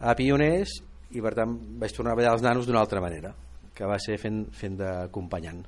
a 0.00 0.14
pioners 0.18 0.74
i 1.14 1.22
per 1.22 1.34
tant 1.38 1.54
vaig 1.80 1.94
tornar 1.94 2.14
a 2.14 2.18
ballar 2.18 2.34
els 2.34 2.42
nanos 2.42 2.66
d'una 2.66 2.82
altra 2.82 3.02
manera 3.02 3.32
que 3.74 3.86
va 3.86 3.98
ser 4.02 4.18
fent, 4.18 4.44
fent 4.54 4.76
d'acompanyant 4.78 5.62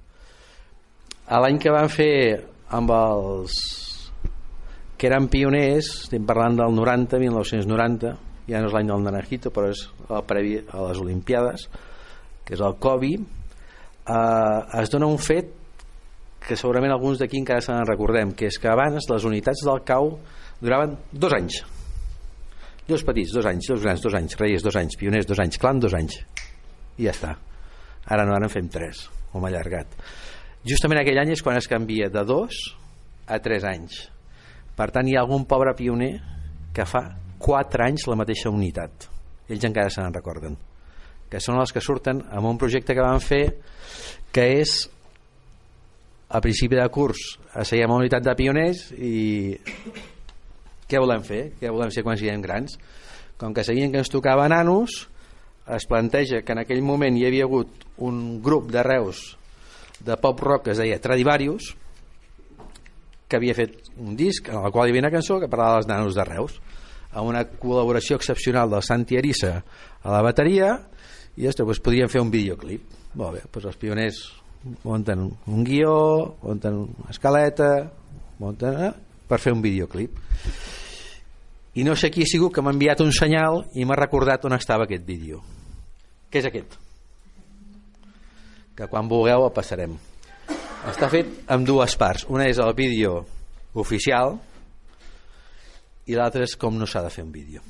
a 1.26 1.40
l'any 1.42 1.58
que 1.62 1.74
van 1.74 1.90
fer 1.90 2.12
amb 2.74 2.90
els 2.94 3.56
que 4.98 5.06
eren 5.10 5.30
pioners 5.30 5.90
estem 6.06 6.26
parlant 6.26 6.58
del 6.58 6.74
90, 6.74 7.22
1990 7.22 8.14
ja 8.46 8.62
no 8.62 8.70
és 8.70 8.74
l'any 8.74 8.90
del 8.90 9.04
Naranjito 9.04 9.52
però 9.54 9.70
és 9.72 9.86
el 10.08 10.24
previ 10.28 10.58
a 10.62 10.88
les 10.88 11.02
Olimpiades 11.02 11.68
que 12.46 12.54
és 12.54 12.62
el 12.62 12.76
Covid 12.82 13.22
eh, 13.22 14.80
es 14.82 14.92
dona 14.92 15.10
un 15.10 15.18
fet 15.18 15.52
que 16.46 16.54
segurament 16.54 16.94
alguns 16.94 17.18
d'aquí 17.18 17.40
encara 17.40 17.64
se 17.64 17.74
n'en 17.74 17.88
recordem 17.88 18.32
que 18.38 18.46
és 18.46 18.58
que 18.62 18.70
abans 18.70 19.08
les 19.10 19.24
unitats 19.26 19.64
del 19.66 19.82
CAU 19.86 20.12
duraven 20.62 20.94
dos 21.10 21.34
anys. 21.34 21.58
Dos 22.86 23.02
petits, 23.02 23.32
dos 23.34 23.46
anys, 23.50 23.66
dos 23.66 23.82
grans, 23.82 24.00
dos 24.02 24.14
anys 24.14 24.36
reies, 24.38 24.62
dos 24.62 24.76
anys, 24.78 24.94
pioners, 24.96 25.26
dos 25.26 25.40
anys, 25.42 25.58
clan, 25.58 25.82
dos 25.82 25.94
anys. 25.98 26.20
I 26.96 27.08
ja 27.08 27.14
està. 27.16 27.34
Ara 28.06 28.24
no, 28.24 28.36
ara 28.36 28.46
en 28.46 28.52
fem 28.52 28.70
tres, 28.70 29.08
hem 29.34 29.46
allargat. 29.48 29.90
Justament 30.66 31.02
aquell 31.02 31.18
any 31.18 31.34
és 31.34 31.42
quan 31.42 31.58
es 31.58 31.66
canvia 31.70 32.08
de 32.14 32.22
dos 32.26 32.62
a 33.26 33.40
tres 33.42 33.66
anys. 33.66 34.04
Per 34.78 34.86
tant 34.94 35.08
hi 35.08 35.16
ha 35.16 35.24
algun 35.24 35.48
pobre 35.50 35.74
pioner 35.74 36.12
que 36.76 36.86
fa 36.86 37.08
4 37.46 37.86
anys 37.86 38.08
la 38.10 38.18
mateixa 38.18 38.50
unitat 38.50 39.06
ells 39.46 39.66
encara 39.68 39.92
se 39.92 40.02
n'en 40.02 40.14
recorden 40.14 40.56
que 41.30 41.38
són 41.42 41.60
els 41.62 41.72
que 41.74 41.82
surten 41.82 42.24
amb 42.30 42.50
un 42.50 42.58
projecte 42.58 42.94
que 42.94 43.04
van 43.04 43.22
fer 43.22 43.44
que 44.34 44.46
és 44.60 44.76
a 46.28 46.42
principi 46.42 46.78
de 46.78 46.86
curs 46.90 47.36
asseiem 47.54 47.90
una 47.90 48.02
unitat 48.02 48.26
de 48.26 48.34
pioners 48.38 48.88
i 48.98 49.14
què 50.86 50.98
volem 51.02 51.22
fer? 51.26 51.52
què 51.58 51.70
volem 51.70 51.90
ser 51.94 52.02
quan 52.06 52.18
siguem 52.18 52.42
grans? 52.42 52.78
com 53.38 53.54
que 53.54 53.64
sabien 53.66 53.92
que 53.92 54.00
ens 54.02 54.10
tocava 54.10 54.48
nanos 54.48 55.06
es 55.76 55.86
planteja 55.86 56.42
que 56.42 56.54
en 56.54 56.62
aquell 56.62 56.82
moment 56.82 57.16
hi 57.18 57.26
havia 57.28 57.46
hagut 57.46 57.86
un 58.02 58.40
grup 58.42 58.70
de 58.72 58.82
Reus 58.86 59.36
de 60.06 60.16
pop 60.20 60.40
rock 60.40 60.66
que 60.66 60.74
es 60.74 60.82
deia 60.82 61.02
Tradivarius 61.02 61.74
que 63.26 63.38
havia 63.38 63.56
fet 63.58 63.90
un 63.98 64.14
disc 64.16 64.48
en 64.48 64.62
el 64.62 64.72
qual 64.72 64.86
hi 64.86 64.94
havia 64.94 65.06
una 65.06 65.14
cançó 65.14 65.40
que 65.42 65.50
parlava 65.50 65.80
dels 65.80 65.90
nanos 65.90 66.14
de 66.14 66.26
Reus 66.26 66.60
amb 67.12 67.28
una 67.30 67.44
col·laboració 67.46 68.18
excepcional 68.20 68.70
del 68.72 68.84
Santi 68.86 69.18
Arissa 69.18 69.54
a 70.02 70.12
la 70.12 70.22
bateria 70.24 70.72
i 71.36 71.46
ostres, 71.46 71.66
doncs 71.66 71.82
podríem 71.84 72.12
fer 72.12 72.22
un 72.22 72.32
videoclip. 72.32 72.94
Molt 73.16 73.38
bé, 73.38 73.42
doncs 73.52 73.70
els 73.72 73.80
pioners 73.80 74.22
munten 74.84 75.26
un 75.28 75.66
guió 75.66 75.96
munten 76.42 76.80
una 76.86 77.12
escaleta 77.12 77.70
munten, 78.40 78.80
eh, 78.88 78.92
per 79.28 79.38
fer 79.40 79.54
un 79.54 79.62
videoclip. 79.62 80.16
I 81.76 81.84
no 81.84 81.94
sé 81.96 82.10
qui 82.10 82.24
ha 82.24 82.30
sigut 82.30 82.54
que 82.54 82.64
m'ha 82.64 82.72
enviat 82.72 83.02
un 83.04 83.12
senyal 83.12 83.66
i 83.76 83.84
m'ha 83.84 83.98
recordat 83.98 84.44
on 84.48 84.56
estava 84.56 84.88
aquest 84.88 85.04
vídeo 85.04 85.42
què 86.30 86.42
és 86.42 86.48
aquest? 86.50 86.74
que 88.76 88.86
quan 88.92 89.08
vulgueu 89.08 89.46
el 89.46 89.52
passarem. 89.56 89.94
Està 90.90 91.08
fet 91.08 91.30
amb 91.48 91.64
dues 91.64 91.94
parts. 91.96 92.26
Una 92.28 92.44
és 92.50 92.58
el 92.60 92.74
vídeo 92.76 93.22
oficial 93.80 94.34
i 96.06 96.14
l'altre 96.14 96.46
és 96.46 96.56
com 96.60 96.76
no 96.78 96.86
s'ha 96.86 97.02
de 97.02 97.10
fer 97.10 97.24
un 97.26 97.32
vídeo 97.34 97.62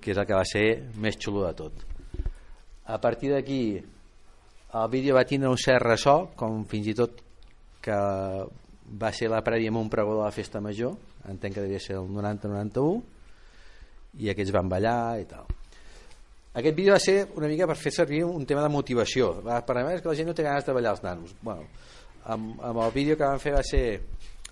que 0.00 0.12
és 0.12 0.18
el 0.20 0.26
que 0.28 0.36
va 0.36 0.44
ser 0.44 0.66
més 1.00 1.16
xulo 1.16 1.46
de 1.46 1.54
tot. 1.56 1.72
A 2.92 2.98
partir 3.00 3.30
d'aquí 3.32 3.80
el 3.80 4.88
vídeo 4.92 5.14
va 5.16 5.24
tindre 5.24 5.48
un 5.48 5.56
cert 5.56 5.80
ressò 5.82 6.16
com 6.36 6.66
fins 6.68 6.90
i 6.92 6.94
tot 6.98 7.22
que 7.84 7.96
va 9.00 9.10
ser 9.16 9.30
la 9.32 9.40
prèvia 9.44 9.72
amb 9.72 9.80
un 9.80 9.88
pregó 9.88 10.18
de 10.18 10.26
la 10.26 10.34
festa 10.34 10.60
major 10.60 10.92
entenc 11.32 11.56
que 11.56 11.64
devia 11.64 11.80
ser 11.80 11.96
el 11.96 12.10
90-91 12.12 13.00
i 14.20 14.28
aquests 14.30 14.52
van 14.54 14.68
ballar 14.68 15.18
i 15.22 15.24
tal. 15.30 15.48
Aquest 16.54 16.76
vídeo 16.76 16.92
va 16.94 17.00
ser 17.02 17.16
una 17.34 17.48
mica 17.50 17.66
per 17.66 17.74
fer 17.80 17.90
servir 17.90 18.22
un 18.28 18.44
tema 18.46 18.62
de 18.62 18.70
motivació. 18.70 19.32
Per 19.42 19.56
a 19.56 19.64
que 19.64 20.06
la 20.06 20.14
gent 20.14 20.28
no 20.28 20.34
té 20.36 20.44
ganes 20.46 20.68
de 20.68 20.76
ballar 20.76 20.92
els 20.94 21.02
nanos. 21.02 21.32
Bueno, 21.42 21.64
amb, 22.30 22.60
amb 22.62 22.84
el 22.84 22.92
vídeo 22.94 23.16
que 23.16 23.26
van 23.26 23.42
fer 23.42 23.56
va 23.56 23.64
ser 23.66 23.86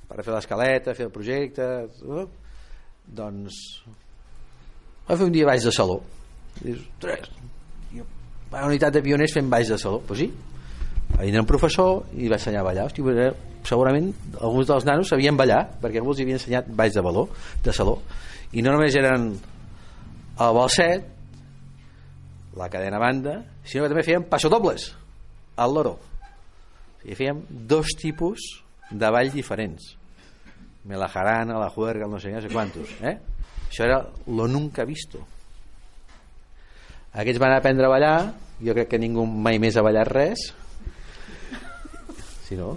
per 0.08 0.24
fer 0.24 0.34
l'escaleta, 0.34 0.96
fer 0.98 1.06
el 1.06 1.14
projecte 1.14 1.68
doncs 3.06 3.60
va 5.08 5.16
fer 5.16 5.26
un 5.26 5.32
dia 5.34 5.46
baix 5.48 5.64
de 5.66 5.72
saló. 5.74 6.00
Dius, 6.62 6.84
tres 7.00 7.30
una 8.52 8.68
unitat 8.68 8.92
de 8.92 9.02
pioners 9.04 9.32
fent 9.32 9.48
baix 9.50 9.68
de 9.68 9.78
saló. 9.80 10.00
Pues 10.06 10.20
sí, 10.20 10.28
va 11.14 11.24
vindre 11.24 11.40
un 11.40 11.48
professor 11.48 12.04
i 12.16 12.28
va 12.28 12.36
ensenyar 12.36 12.60
a 12.62 12.68
ballar. 12.68 12.86
Hosti, 12.90 13.04
segurament 13.68 14.10
alguns 14.40 14.68
dels 14.68 14.86
nanos 14.88 15.12
sabien 15.12 15.38
ballar 15.38 15.62
perquè 15.80 16.00
algú 16.00 16.12
els 16.12 16.22
havia 16.24 16.38
ensenyat 16.38 16.68
baix 16.68 16.94
de, 16.94 17.04
baló, 17.04 17.28
de 17.64 17.72
saló. 17.72 17.98
I 18.52 18.62
no 18.62 18.74
només 18.74 18.96
eren 18.98 19.30
el 20.42 20.54
balset 20.56 21.08
la 22.58 22.68
cadena 22.68 22.98
banda 23.00 23.38
sinó 23.64 23.84
que 23.84 23.92
també 23.94 24.04
feien 24.04 24.28
passodobles 24.28 24.90
al 25.56 25.72
loro. 25.72 25.96
I 27.08 27.16
fèiem 27.18 27.40
dos 27.48 27.96
tipus 27.98 28.44
de 28.90 29.08
ball 29.10 29.32
diferents 29.32 29.94
me 30.84 30.96
la 30.96 31.08
jarana, 31.08 31.58
la 31.58 31.70
juerga, 31.70 32.06
no 32.06 32.18
sé 32.18 32.32
no 32.32 32.40
sé 32.40 32.48
quantos 32.48 32.88
eh? 33.02 33.18
això 33.68 33.84
era 33.84 34.00
lo 34.26 34.48
nunca 34.48 34.84
visto 34.84 35.20
aquests 37.12 37.40
van 37.40 37.54
aprendre 37.56 37.86
a 37.86 37.92
ballar 37.92 38.16
jo 38.62 38.74
crec 38.74 38.90
que 38.94 39.00
ningú 39.00 39.26
mai 39.26 39.60
més 39.62 39.76
ha 39.76 39.84
ballat 39.84 40.10
res 40.10 40.50
si 42.48 42.58
no 42.58 42.74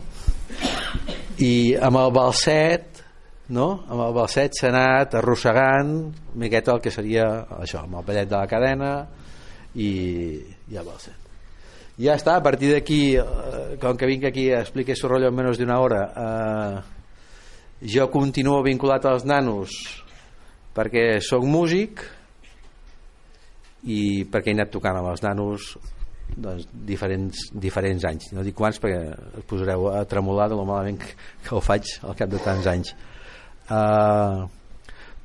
i 1.41 1.75
amb 1.75 1.99
el 1.99 2.13
balset 2.15 3.03
no? 3.49 3.67
amb 3.89 4.01
el 4.07 4.15
balset 4.15 4.55
s'ha 4.57 4.71
anat 4.71 5.17
arrossegant 5.19 5.93
miqueta 6.41 6.75
el 6.75 6.81
que 6.81 6.93
seria 6.93 7.27
això, 7.59 7.83
amb 7.83 7.99
el 7.99 8.07
ballet 8.07 8.29
de 8.29 8.37
la 8.37 8.49
cadena 8.49 8.95
i, 9.75 9.89
i 10.71 10.77
el 10.77 10.85
balset 10.85 11.25
ja 11.95 12.15
està, 12.19 12.35
a 12.35 12.43
partir 12.43 12.73
d'aquí 12.73 13.15
eh, 13.15 13.77
com 13.81 13.95
que 13.97 14.07
vinc 14.09 14.25
aquí 14.27 14.49
a 14.51 14.61
explicar 14.65 14.97
rotllo 15.03 15.31
en 15.31 15.35
menys 15.37 15.59
d'una 15.59 15.79
hora 15.79 16.01
eh, 16.11 16.81
jo 17.81 18.07
continuo 18.11 18.61
vinculat 18.63 19.05
als 19.05 19.25
nanos 19.27 19.73
perquè 20.75 21.19
sóc 21.23 21.43
músic 21.47 22.03
i 23.85 24.25
perquè 24.31 24.51
he 24.51 24.57
anat 24.57 24.71
tocant 24.73 24.97
amb 24.99 25.11
els 25.11 25.23
nanos 25.23 25.75
doncs, 26.35 26.65
diferents, 26.87 27.45
diferents 27.53 28.05
anys. 28.07 28.31
No 28.35 28.43
dic 28.43 28.55
quants 28.57 28.79
perquè 28.81 29.13
us 29.39 29.47
posareu 29.47 29.89
a 29.91 30.03
tremolar 30.09 30.49
de 30.51 30.57
lo 30.57 30.65
malament 30.67 30.99
que, 31.03 31.11
que 31.45 31.55
ho 31.55 31.61
faig 31.63 31.97
al 32.03 32.17
cap 32.17 32.31
de 32.31 32.41
tants 32.43 32.67
anys. 32.71 32.95
Uh, 33.65 34.47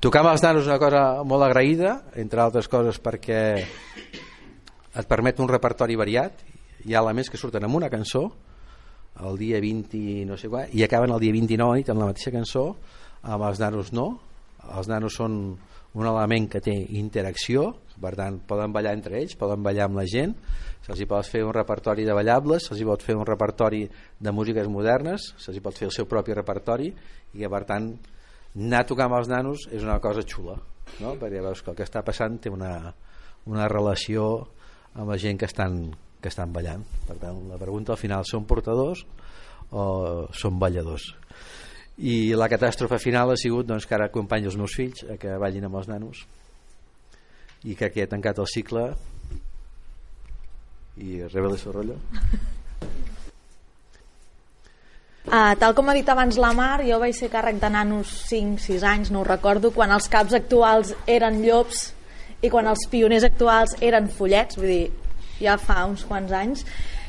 tocar 0.00 0.22
amb 0.22 0.34
els 0.34 0.44
nanos 0.44 0.64
és 0.64 0.70
una 0.70 0.80
cosa 0.82 1.24
molt 1.24 1.46
agraïda 1.48 1.96
entre 2.20 2.44
altres 2.44 2.68
coses 2.72 3.00
perquè 3.02 3.40
et 3.60 5.08
permet 5.08 5.40
un 5.40 5.50
repertori 5.50 5.98
variat. 5.98 6.44
Hi 6.84 6.94
ha 6.94 7.02
elements 7.02 7.32
que 7.32 7.40
surten 7.40 7.64
amb 7.64 7.80
una 7.80 7.90
cançó 7.92 8.28
el 9.20 9.38
dia 9.38 9.60
20 9.60 10.26
no 10.28 10.38
sé 10.38 10.48
qua, 10.48 10.66
i 10.72 10.84
acaben 10.84 11.12
el 11.12 11.20
dia 11.20 11.34
29 11.34 11.80
nit 11.80 11.90
amb 11.90 12.00
la 12.00 12.10
mateixa 12.12 12.32
cançó 12.34 12.70
amb 13.22 13.44
els 13.48 13.60
nanos 13.60 13.92
no 13.92 14.06
els 14.76 14.88
nanos 14.88 15.16
són 15.18 15.36
un 15.92 16.06
element 16.06 16.46
que 16.50 16.60
té 16.62 16.74
interacció 16.96 17.72
per 18.00 18.14
tant 18.16 18.38
poden 18.48 18.72
ballar 18.72 18.94
entre 18.96 19.18
ells 19.20 19.36
poden 19.36 19.62
ballar 19.62 19.88
amb 19.88 19.98
la 20.00 20.06
gent 20.08 20.36
se'ls 20.86 21.02
pot 21.10 21.26
fer 21.26 21.42
un 21.44 21.52
repertori 21.56 22.06
de 22.06 22.14
ballables 22.16 22.68
se'ls 22.68 22.84
pot 22.86 23.02
fer 23.02 23.16
un 23.18 23.26
repertori 23.26 23.82
de 24.18 24.32
músiques 24.32 24.68
modernes 24.68 25.32
se'ls 25.36 25.60
pot 25.64 25.76
fer 25.76 25.90
el 25.90 25.94
seu 25.96 26.08
propi 26.08 26.36
repertori 26.36 26.92
i 27.34 27.48
per 27.50 27.64
tant 27.68 27.92
anar 28.56 28.82
a 28.82 28.86
tocar 28.86 29.08
amb 29.08 29.18
els 29.20 29.28
nanos 29.30 29.66
és 29.70 29.82
una 29.82 29.98
cosa 30.00 30.24
xula 30.26 30.56
no? 31.00 31.14
perquè 31.18 31.42
veus 31.42 31.62
que 31.62 31.70
el 31.72 31.78
que 31.78 31.86
està 31.86 32.02
passant 32.06 32.38
té 32.42 32.50
una, 32.50 32.94
una 33.46 33.68
relació 33.68 34.30
amb 34.94 35.12
la 35.12 35.18
gent 35.20 35.38
que 35.38 35.46
estan, 35.46 35.82
que 36.20 36.30
estan 36.30 36.52
ballant. 36.52 36.84
Per 37.08 37.16
tant 37.20 37.40
la 37.50 37.58
pregunta 37.60 37.94
al 37.96 38.00
final 38.00 38.26
són 38.28 38.46
portadors 38.48 39.04
o 39.70 40.28
són 40.36 40.58
balladors? 40.60 41.10
I 42.00 42.32
la 42.32 42.48
catàstrofe 42.48 42.96
final 43.02 43.32
ha 43.32 43.36
sigut 43.36 43.66
doncs, 43.68 43.84
que 43.86 43.96
ara 43.96 44.08
acompanyo 44.08 44.48
els 44.48 44.56
meus 44.56 44.76
fills 44.76 45.04
a 45.04 45.18
que 45.20 45.36
ballin 45.40 45.66
amb 45.68 45.80
els 45.80 45.88
nanos 45.90 46.24
i 47.68 47.74
que 47.76 47.90
aquí 47.90 48.00
he 48.00 48.08
tancat 48.08 48.38
el 48.40 48.48
cicle 48.48 48.86
i 50.96 51.20
rebe 51.28 51.50
el 51.50 51.58
seu 51.60 51.74
rotllo. 51.74 51.98
Uh, 55.28 55.52
tal 55.60 55.76
com 55.76 55.88
ha 55.88 55.96
dit 55.96 56.08
abans 56.08 56.40
la 56.40 56.54
Mar, 56.56 56.80
jo 56.88 56.98
vaig 57.02 57.16
ser 57.16 57.28
càrrec 57.32 57.60
de 57.60 57.70
nanos 57.72 58.12
5-6 58.30 58.86
anys, 58.94 59.12
no 59.12 59.20
ho 59.20 59.28
recordo, 59.28 59.72
quan 59.76 59.92
els 59.92 60.08
caps 60.08 60.36
actuals 60.36 60.94
eren 61.06 61.42
llops 61.44 61.90
i 62.40 62.48
quan 62.48 62.68
els 62.70 62.86
pioners 62.88 63.28
actuals 63.28 63.76
eren 63.84 64.08
follets, 64.08 64.56
vull 64.56 64.72
dir, 64.72 64.86
ja 65.40 65.56
fa 65.60 65.84
uns 65.88 66.04
quants 66.08 66.32
anys, 66.32 66.64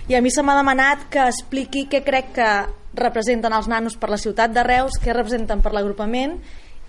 i 0.10 0.16
a 0.16 0.22
mi 0.22 0.32
se 0.34 0.44
m'ha 0.44 0.58
demanat 0.58 1.06
que 1.14 1.24
expliqui 1.30 1.86
què 1.92 2.02
crec 2.04 2.34
que 2.36 2.50
representen 2.98 3.54
els 3.54 3.70
nanos 3.72 3.96
per 4.00 4.10
la 4.12 4.20
ciutat 4.20 4.52
de 4.52 4.64
Reus, 4.66 4.98
què 5.00 5.14
representen 5.16 5.62
per 5.64 5.72
l'agrupament 5.76 6.40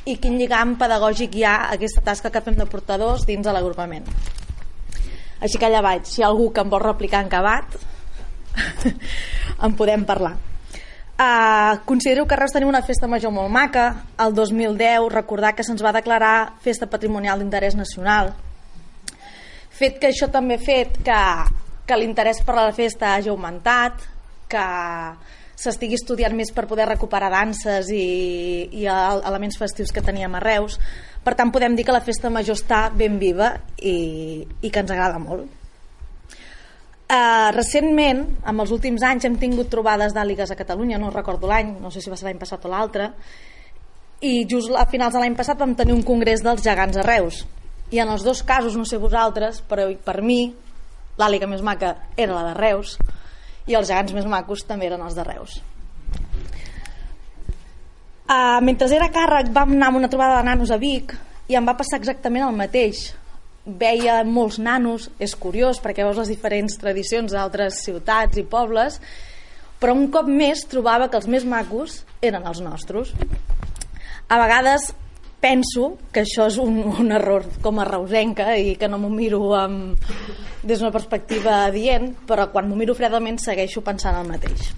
i 0.09 0.16
quin 0.18 0.38
lligam 0.38 0.74
pedagògic 0.81 1.37
hi 1.38 1.44
ha 1.46 1.57
aquesta 1.74 2.02
tasca 2.02 2.33
que 2.35 2.42
fem 2.42 2.57
de 2.59 2.66
portadors 2.66 3.26
dins 3.28 3.46
de 3.46 3.52
l'agrupament. 3.55 4.09
Així 5.42 5.59
que 5.59 5.68
allà 5.68 5.83
vaig, 5.83 6.07
si 6.07 6.20
hi 6.20 6.24
ha 6.24 6.31
algú 6.31 6.50
que 6.55 6.62
em 6.62 6.70
vol 6.70 6.83
replicar 6.83 7.22
en 7.22 7.31
acabat, 7.31 7.76
en 9.66 9.76
podem 9.78 10.07
parlar. 10.07 10.35
Uh, 11.22 11.78
considero 11.87 12.26
que 12.26 12.37
Reus 12.37 12.55
tenia 12.55 12.66
una 12.66 12.83
festa 12.83 13.07
major 13.07 13.31
molt 13.31 13.50
maca. 13.52 14.07
El 14.18 14.35
2010, 14.35 15.12
recordar 15.12 15.55
que 15.55 15.62
se'ns 15.62 15.83
va 15.85 15.94
declarar 15.94 16.57
festa 16.64 16.88
patrimonial 16.90 17.38
d'interès 17.38 17.76
nacional. 17.78 18.33
Fet 19.72 19.98
que 20.00 20.11
això 20.12 20.28
també 20.32 20.58
ha 20.58 20.62
fet 20.62 20.98
que, 21.04 21.20
que 21.88 21.98
l'interès 21.98 22.42
per 22.44 22.56
la 22.58 22.72
festa 22.76 23.14
hagi 23.14 23.32
augmentat, 23.32 24.04
que 24.52 24.66
s'estigui 25.62 25.96
estudiant 25.96 26.35
més 26.37 26.50
per 26.52 26.66
poder 26.68 26.88
recuperar 26.88 27.30
danses 27.32 27.88
i, 27.94 28.04
i 28.82 28.87
elements 28.90 29.58
festius 29.61 29.92
que 29.94 30.04
teníem 30.04 30.35
a 30.37 30.42
Reus. 30.42 30.78
Per 31.22 31.37
tant, 31.38 31.52
podem 31.54 31.76
dir 31.78 31.87
que 31.87 31.94
la 31.94 32.02
festa 32.02 32.30
major 32.32 32.58
està 32.58 32.88
ben 32.94 33.18
viva 33.20 33.52
i, 33.78 34.42
i 34.42 34.70
que 34.70 34.82
ens 34.82 34.90
agrada 34.90 35.20
molt. 35.22 35.46
Uh, 37.12 37.52
recentment, 37.52 38.24
amb 38.48 38.64
els 38.64 38.72
últims 38.72 39.02
anys, 39.04 39.26
hem 39.28 39.37
tingut 39.37 39.68
trobades 39.70 40.14
d'àligues 40.16 40.50
a 40.50 40.56
Catalunya, 40.56 40.98
no 40.98 41.11
recordo 41.12 41.50
l'any, 41.50 41.74
no 41.82 41.90
sé 41.92 42.00
si 42.00 42.11
va 42.11 42.16
ser 42.16 42.30
l'any 42.30 42.40
passat 42.40 42.64
o 42.64 42.70
l'altre, 42.72 43.11
i 44.24 44.46
just 44.48 44.72
a 44.72 44.87
finals 44.88 45.12
de 45.12 45.20
l'any 45.20 45.37
passat 45.37 45.61
vam 45.61 45.74
tenir 45.76 45.92
un 45.92 46.06
congrés 46.06 46.40
dels 46.42 46.64
gegants 46.64 46.96
a 46.96 47.04
Reus. 47.04 47.42
I 47.92 48.00
en 48.00 48.11
els 48.12 48.24
dos 48.24 48.42
casos, 48.42 48.76
no 48.76 48.87
sé 48.88 48.98
vosaltres, 48.98 49.61
però 49.68 49.87
per 50.05 50.22
mi, 50.24 50.46
l'àliga 51.20 51.48
més 51.48 51.62
maca 51.62 51.94
era 52.16 52.35
la 52.35 52.46
de 52.50 52.55
Reus 52.59 52.96
i 53.68 53.76
els 53.78 53.88
gegants 53.88 54.14
més 54.16 54.26
macos 54.26 54.64
també 54.66 54.88
eren 54.88 55.02
els 55.05 55.14
de 55.14 55.26
Reus. 55.26 55.59
Uh, 58.33 58.62
mentre 58.64 58.88
era 58.96 59.11
càrrec 59.12 59.50
vam 59.52 59.74
anar 59.76 59.90
a 59.92 59.96
una 59.98 60.09
trobada 60.09 60.38
de 60.40 60.48
nanos 60.48 60.70
a 60.72 60.78
Vic 60.81 61.12
i 61.52 61.59
em 61.59 61.66
va 61.68 61.76
passar 61.76 61.98
exactament 62.00 62.46
el 62.46 62.57
mateix 62.57 63.11
veia 63.64 64.22
molts 64.26 64.59
nanos, 64.59 65.09
és 65.22 65.35
curiós 65.38 65.78
perquè 65.83 66.02
veus 66.07 66.18
les 66.18 66.33
diferents 66.33 66.74
tradicions 66.81 67.33
d'altres 67.33 67.83
ciutats 67.85 68.40
i 68.40 68.42
pobles, 68.42 68.98
però 69.78 69.94
un 69.94 70.09
cop 70.14 70.26
més 70.26 70.64
trobava 70.70 71.09
que 71.11 71.18
els 71.18 71.28
més 71.31 71.44
macos 71.46 72.02
eren 72.22 72.46
els 72.46 72.62
nostres. 72.62 73.12
A 74.28 74.38
vegades 74.40 74.90
penso 75.42 75.96
que 76.14 76.22
això 76.22 76.46
és 76.46 76.57
un, 76.62 76.78
un 77.02 77.12
error 77.12 77.48
com 77.64 77.81
a 77.83 77.88
reusenca 77.88 78.55
i 78.57 78.76
que 78.78 78.88
no 78.88 79.00
m'ho 79.02 79.11
miro 79.11 79.42
amb, 79.59 79.98
des 80.62 80.78
d'una 80.78 80.94
perspectiva 80.94 81.66
dient, 81.74 82.12
però 82.28 82.46
quan 82.52 82.68
m'ho 82.70 82.78
miro 82.78 82.94
fredament 82.94 83.40
segueixo 83.42 83.83
pensant 83.83 84.16
el 84.20 84.31
mateix. 84.31 84.70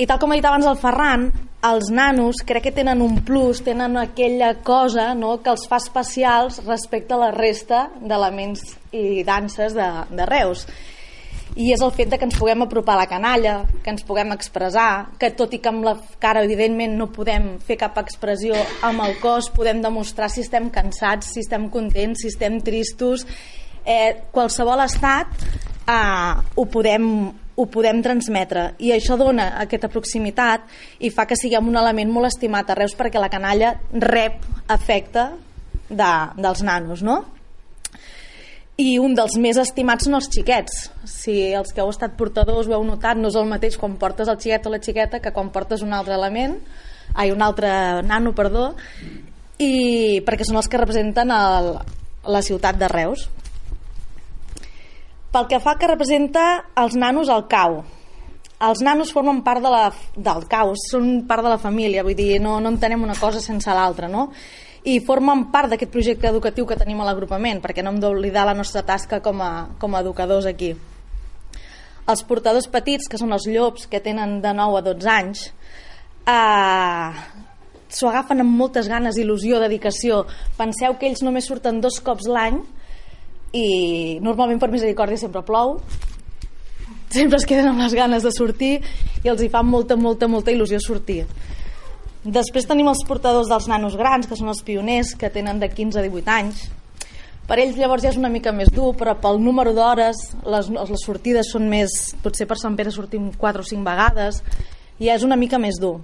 I 0.00 0.06
tal 0.08 0.18
com 0.18 0.32
ha 0.32 0.38
dit 0.38 0.46
abans 0.48 0.66
el 0.66 0.78
Ferran, 0.80 1.26
els 1.68 1.90
nanos 1.94 2.40
crec 2.46 2.64
que 2.64 2.74
tenen 2.74 3.04
un 3.04 3.20
plus, 3.22 3.60
tenen 3.62 3.98
aquella 4.00 4.54
cosa 4.64 5.12
no, 5.14 5.36
que 5.44 5.52
els 5.52 5.68
fa 5.70 5.78
especials 5.78 6.62
respecte 6.64 7.14
a 7.14 7.20
la 7.20 7.30
resta 7.36 7.84
d'elements 8.00 8.64
i 8.96 9.22
danses 9.28 9.76
de, 9.76 9.90
de 10.10 10.26
Reus. 10.26 10.64
I 11.52 11.72
és 11.74 11.82
el 11.84 11.92
fet 11.92 12.08
de 12.08 12.16
que 12.16 12.24
ens 12.24 12.38
puguem 12.38 12.64
apropar 12.64 12.94
a 12.96 13.02
la 13.02 13.08
canalla, 13.10 13.58
que 13.84 13.92
ens 13.92 14.04
puguem 14.08 14.32
expressar, 14.32 15.12
que 15.20 15.32
tot 15.36 15.52
i 15.52 15.60
que 15.60 15.68
amb 15.68 15.84
la 15.84 15.96
cara 16.22 16.44
evidentment 16.46 16.96
no 16.96 17.10
podem 17.12 17.58
fer 17.66 17.76
cap 17.80 17.98
expressió, 18.00 18.56
amb 18.88 19.04
el 19.04 19.18
cos 19.20 19.50
podem 19.52 19.82
demostrar 19.84 20.30
si 20.32 20.40
estem 20.46 20.70
cansats, 20.72 21.34
si 21.34 21.44
estem 21.44 21.68
contents, 21.72 22.24
si 22.24 22.32
estem 22.32 22.56
tristos, 22.64 23.26
eh, 23.84 24.24
qualsevol 24.32 24.80
estat 24.86 25.28
eh, 25.88 26.34
ho 26.56 26.66
podem 26.70 27.06
ho 27.52 27.66
podem 27.68 28.00
transmetre 28.00 28.70
i 28.80 28.94
això 28.94 29.18
dona 29.20 29.50
aquesta 29.60 29.90
proximitat 29.92 30.64
i 31.04 31.10
fa 31.12 31.26
que 31.28 31.36
siguem 31.36 31.66
un 31.68 31.76
element 31.76 32.08
molt 32.12 32.30
estimat 32.30 32.70
a 32.70 32.76
Reus 32.78 32.94
perquè 32.96 33.20
la 33.20 33.28
canalla 33.32 33.74
rep 33.92 34.40
afecte 34.72 35.26
de, 35.90 36.12
dels 36.40 36.62
nanos 36.64 37.04
no? 37.04 37.20
I 38.82 38.96
un 38.98 39.14
dels 39.18 39.36
més 39.42 39.58
estimats 39.60 40.08
són 40.08 40.18
els 40.18 40.30
xiquets 40.32 40.78
si 41.08 41.36
els 41.54 41.74
que 41.74 41.82
heu 41.84 41.90
estat 41.92 42.16
portadors 42.18 42.68
ho 42.68 42.76
heu 42.76 42.86
notat 42.86 43.20
no 43.20 43.30
és 43.30 43.38
el 43.38 43.50
mateix 43.50 43.78
quan 43.78 43.98
portes 44.00 44.30
el 44.32 44.40
xiquet 44.40 44.66
o 44.66 44.72
la 44.72 44.82
xiqueta 44.82 45.20
que 45.22 45.34
quan 45.34 45.52
portes 45.54 45.84
un 45.86 45.94
altre 45.94 46.16
element 46.18 46.58
ai, 47.14 47.30
un 47.30 47.42
altre 47.44 47.70
nano, 48.06 48.32
perdó 48.34 48.72
i 49.62 50.22
perquè 50.26 50.48
són 50.48 50.58
els 50.58 50.70
que 50.70 50.80
representen 50.80 51.30
el, 51.30 51.72
la 52.26 52.42
ciutat 52.42 52.78
de 52.80 52.90
Reus 52.90 53.28
pel 55.32 55.48
que 55.48 55.60
fa 55.64 55.78
que 55.80 55.88
representa 55.88 56.44
els 56.76 56.94
nanos 56.98 57.30
al 57.32 57.46
cau. 57.48 57.80
Els 58.62 58.82
nanos 58.84 59.10
formen 59.16 59.40
part 59.42 59.64
de 59.64 59.70
la, 59.72 59.86
del 60.14 60.44
cau, 60.50 60.74
són 60.78 61.24
part 61.26 61.42
de 61.42 61.54
la 61.54 61.58
família, 61.58 62.04
vull 62.04 62.18
dir, 62.18 62.36
no, 62.42 62.58
no 62.60 62.70
entenem 62.70 63.02
una 63.02 63.16
cosa 63.18 63.40
sense 63.42 63.72
l'altra, 63.72 64.10
no? 64.12 64.28
I 64.84 64.98
formen 65.06 65.46
part 65.52 65.70
d'aquest 65.70 65.92
projecte 65.94 66.26
educatiu 66.26 66.66
que 66.66 66.78
tenim 66.78 67.00
a 67.00 67.06
l'agrupament, 67.06 67.60
perquè 67.62 67.84
no 67.84 67.92
hem 67.92 68.00
d'oblidar 68.02 68.46
la 68.48 68.56
nostra 68.58 68.82
tasca 68.82 69.20
com 69.22 69.40
a, 69.42 69.52
com 69.78 69.94
a 69.94 70.00
educadors 70.02 70.48
aquí. 70.50 70.72
Els 72.10 72.24
portadors 72.26 72.66
petits, 72.66 73.06
que 73.06 73.20
són 73.20 73.32
els 73.32 73.46
llops, 73.46 73.86
que 73.86 74.02
tenen 74.02 74.40
de 74.42 74.52
9 74.58 74.80
a 74.80 74.84
12 74.88 75.10
anys, 75.12 75.44
eh, 76.26 77.10
s'ho 77.92 78.08
agafen 78.10 78.42
amb 78.42 78.58
moltes 78.58 78.88
ganes, 78.90 79.18
il·lusió, 79.20 79.60
dedicació. 79.62 80.24
Penseu 80.58 80.96
que 80.98 81.06
ells 81.06 81.22
només 81.22 81.46
surten 81.46 81.80
dos 81.80 82.00
cops 82.02 82.26
l'any 82.26 82.58
i 83.52 84.18
normalment 84.24 84.58
per 84.58 84.72
misericòrdia 84.72 85.20
sempre 85.20 85.44
plou 85.44 85.76
sempre 87.12 87.36
es 87.36 87.44
queden 87.44 87.68
amb 87.68 87.82
les 87.82 87.92
ganes 87.92 88.24
de 88.24 88.32
sortir 88.32 88.78
i 89.22 89.28
els 89.28 89.42
hi 89.44 89.50
fa 89.52 89.60
molta, 89.62 89.98
molta, 90.00 90.28
molta 90.32 90.54
il·lusió 90.54 90.80
sortir 90.80 91.26
després 92.24 92.68
tenim 92.68 92.88
els 92.90 93.02
portadors 93.08 93.50
dels 93.50 93.66
nanos 93.70 93.96
grans 93.98 94.28
que 94.28 94.38
són 94.38 94.52
els 94.52 94.62
pioners 94.62 95.14
que 95.18 95.30
tenen 95.30 95.58
de 95.62 95.68
15 95.70 95.98
a 95.98 96.04
18 96.06 96.34
anys. 96.36 96.62
Per 97.48 97.58
ells 97.58 97.76
llavors 97.76 98.04
ja 98.04 98.12
és 98.12 98.18
una 98.20 98.30
mica 98.30 98.52
més 98.54 98.70
dur 98.70 98.92
però 98.98 99.16
pel 99.18 99.40
número 99.42 99.72
d'hores 99.74 100.20
les, 100.46 100.68
les 100.70 101.02
sortides 101.02 101.50
són 101.50 101.66
més 101.68 102.14
potser 102.22 102.46
per 102.46 102.56
Sant 102.60 102.78
Pere 102.78 102.92
sortim 102.94 103.32
4 103.34 103.64
o 103.64 103.66
5 103.66 103.82
vegades 103.84 104.38
i 105.00 105.08
ja 105.08 105.16
és 105.18 105.26
una 105.26 105.36
mica 105.36 105.58
més 105.58 105.80
dur. 105.82 105.98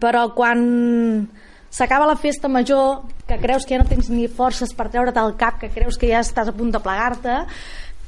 Però 0.00 0.28
quan 0.36 0.60
s'acaba 1.74 2.06
la 2.06 2.16
festa 2.20 2.48
major, 2.48 3.02
que 3.26 3.40
creus 3.40 3.64
que 3.64 3.74
ja 3.74 3.82
no 3.82 3.88
tens 3.88 4.10
ni 4.12 4.28
forces 4.28 4.72
per 4.76 4.90
treure't 4.92 5.16
al 5.18 5.34
cap, 5.40 5.58
que 5.58 5.72
creus 5.72 5.98
que 5.98 6.12
ja 6.12 6.20
estàs 6.22 6.52
a 6.52 6.54
punt 6.54 6.70
de 6.70 6.80
plegar-te, 6.84 7.40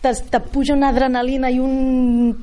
te, 0.04 0.40
puja 0.52 0.76
una 0.76 0.92
adrenalina 0.92 1.50
i 1.50 1.58
un 1.58 2.36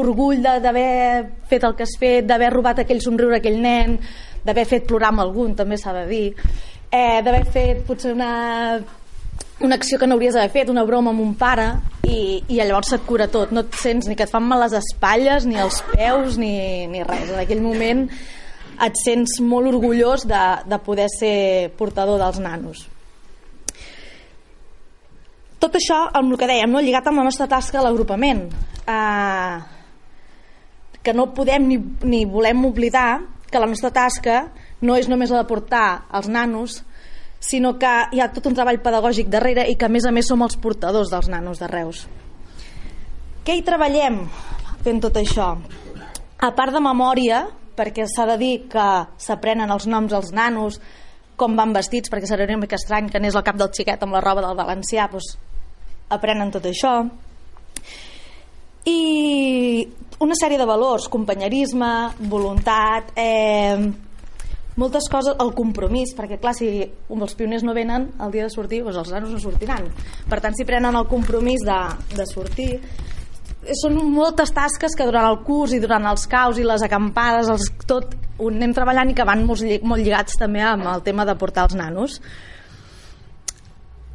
orgull 0.00 0.42
d'haver 0.42 1.24
fet 1.50 1.64
el 1.64 1.74
que 1.76 1.86
has 1.86 1.96
fet, 2.00 2.26
d'haver 2.26 2.52
robat 2.52 2.82
aquell 2.82 3.02
somriure 3.02 3.38
a 3.38 3.42
aquell 3.42 3.60
nen, 3.62 3.96
d'haver 4.44 4.66
fet 4.68 4.86
plorar 4.88 5.12
amb 5.12 5.24
algun, 5.24 5.54
també 5.56 5.78
s'ha 5.80 5.94
de 5.96 6.04
dir, 6.10 6.26
eh, 6.90 7.20
d'haver 7.24 7.44
fet 7.52 7.82
potser 7.86 8.12
una, 8.12 8.78
una 9.60 9.74
acció 9.74 9.98
que 9.98 10.06
no 10.06 10.18
hauries 10.18 10.34
d'haver 10.34 10.52
fet, 10.52 10.70
una 10.70 10.84
broma 10.84 11.12
amb 11.14 11.24
un 11.24 11.34
pare, 11.38 11.68
i, 12.04 12.42
i 12.48 12.60
llavors 12.60 12.92
se't 12.92 13.06
cura 13.08 13.28
tot, 13.32 13.52
no 13.54 13.64
et 13.64 13.76
sents 13.80 14.08
ni 14.08 14.16
que 14.16 14.26
et 14.26 14.32
fan 14.32 14.44
mal 14.46 14.62
les 14.64 14.76
espatlles, 14.78 15.46
ni 15.48 15.58
els 15.60 15.80
peus, 15.94 16.38
ni, 16.40 16.86
ni 16.90 17.04
res. 17.06 17.30
En 17.30 17.42
aquell 17.42 17.62
moment 17.64 18.06
et 18.84 18.98
sents 18.98 19.38
molt 19.44 19.70
orgullós 19.70 20.26
de, 20.26 20.42
de 20.66 20.80
poder 20.82 21.06
ser 21.12 21.70
portador 21.78 22.20
dels 22.20 22.40
nanos. 22.42 22.88
Tot 25.62 25.78
això, 25.78 26.02
amb 26.12 26.34
el 26.34 26.40
que 26.40 26.48
dèiem, 26.50 26.68
no? 26.68 26.82
lligat 26.84 27.06
amb 27.08 27.22
la 27.22 27.28
nostra 27.30 27.46
tasca 27.48 27.80
a 27.80 27.84
l'agrupament, 27.86 28.42
eh, 28.84 29.73
que 31.04 31.12
no 31.14 31.28
podem 31.36 31.68
ni, 31.68 31.78
ni 32.02 32.24
volem 32.24 32.64
oblidar 32.64 33.20
que 33.50 33.60
la 33.60 33.68
nostra 33.70 33.92
tasca 33.94 34.48
no 34.82 34.96
és 34.98 35.06
només 35.08 35.30
la 35.30 35.42
de 35.42 35.48
portar 35.48 36.08
els 36.16 36.26
nanos, 36.32 36.80
sinó 37.44 37.74
que 37.78 37.92
hi 38.12 38.22
ha 38.24 38.30
tot 38.32 38.48
un 38.48 38.56
treball 38.56 38.80
pedagògic 38.82 39.28
darrere 39.30 39.68
i 39.68 39.76
que 39.76 39.86
a 39.86 39.92
més 39.92 40.08
a 40.08 40.12
més 40.16 40.26
som 40.30 40.42
els 40.42 40.56
portadors 40.56 41.12
dels 41.12 41.28
nanos 41.28 41.60
de 41.60 41.68
Reus. 41.70 42.06
Què 43.44 43.58
hi 43.58 43.64
treballem 43.64 44.22
fent 44.84 45.02
tot 45.04 45.20
això? 45.20 45.52
A 46.40 46.50
part 46.56 46.72
de 46.72 46.80
memòria, 46.80 47.44
perquè 47.76 48.08
s'ha 48.08 48.24
de 48.32 48.38
dir 48.40 48.54
que 48.72 48.86
s'aprenen 49.20 49.70
els 49.70 49.86
noms 49.86 50.12
als 50.16 50.32
nanos, 50.32 50.80
com 51.36 51.56
van 51.58 51.74
vestits, 51.74 52.10
perquè 52.10 52.28
seria 52.30 52.48
una 52.48 52.62
mica 52.62 52.78
estrany 52.80 53.10
que 53.10 53.20
anés 53.20 53.36
al 53.36 53.44
cap 53.44 53.58
del 53.60 53.72
xiquet 53.74 54.02
amb 54.02 54.16
la 54.16 54.22
roba 54.24 54.44
del 54.44 54.56
valencià, 54.56 55.08
doncs 55.12 55.34
aprenen 56.14 56.52
tot 56.54 56.64
això. 56.70 57.02
I 58.84 59.88
una 60.20 60.36
sèrie 60.38 60.58
de 60.60 60.66
valors, 60.68 61.08
companyerisme, 61.08 61.92
voluntat, 62.30 63.12
eh, 63.16 63.78
moltes 64.76 65.08
coses, 65.10 65.36
el 65.40 65.54
compromís, 65.54 66.14
perquè 66.16 66.38
clar, 66.40 66.54
si 66.56 66.68
els 66.84 67.34
pioners 67.38 67.64
no 67.64 67.74
venen 67.74 68.10
el 68.20 68.30
dia 68.34 68.44
de 68.44 68.52
sortir, 68.52 68.82
doncs 68.84 69.00
els 69.04 69.12
nanos 69.14 69.32
no 69.32 69.40
sortiran. 69.40 69.88
Per 70.28 70.40
tant, 70.40 70.54
si 70.56 70.66
prenen 70.68 70.96
el 70.96 71.08
compromís 71.08 71.64
de, 71.64 71.80
de 72.16 72.26
sortir, 72.26 72.70
són 73.80 73.96
moltes 74.12 74.52
tasques 74.52 74.96
que 74.96 75.06
durant 75.08 75.30
el 75.30 75.40
curs 75.46 75.72
i 75.72 75.80
durant 75.80 76.04
els 76.10 76.26
caus 76.28 76.58
i 76.60 76.66
les 76.66 76.82
acampades 76.84 77.48
els, 77.48 77.70
tot 77.88 78.12
ho 78.36 78.50
anem 78.50 78.74
treballant 78.76 79.10
i 79.10 79.14
que 79.16 79.24
van 79.24 79.46
molt 79.46 80.02
lligats 80.02 80.36
també 80.36 80.60
amb 80.60 80.84
el 80.90 81.04
tema 81.06 81.24
de 81.24 81.36
portar 81.40 81.68
els 81.68 81.76
nanos 81.78 82.18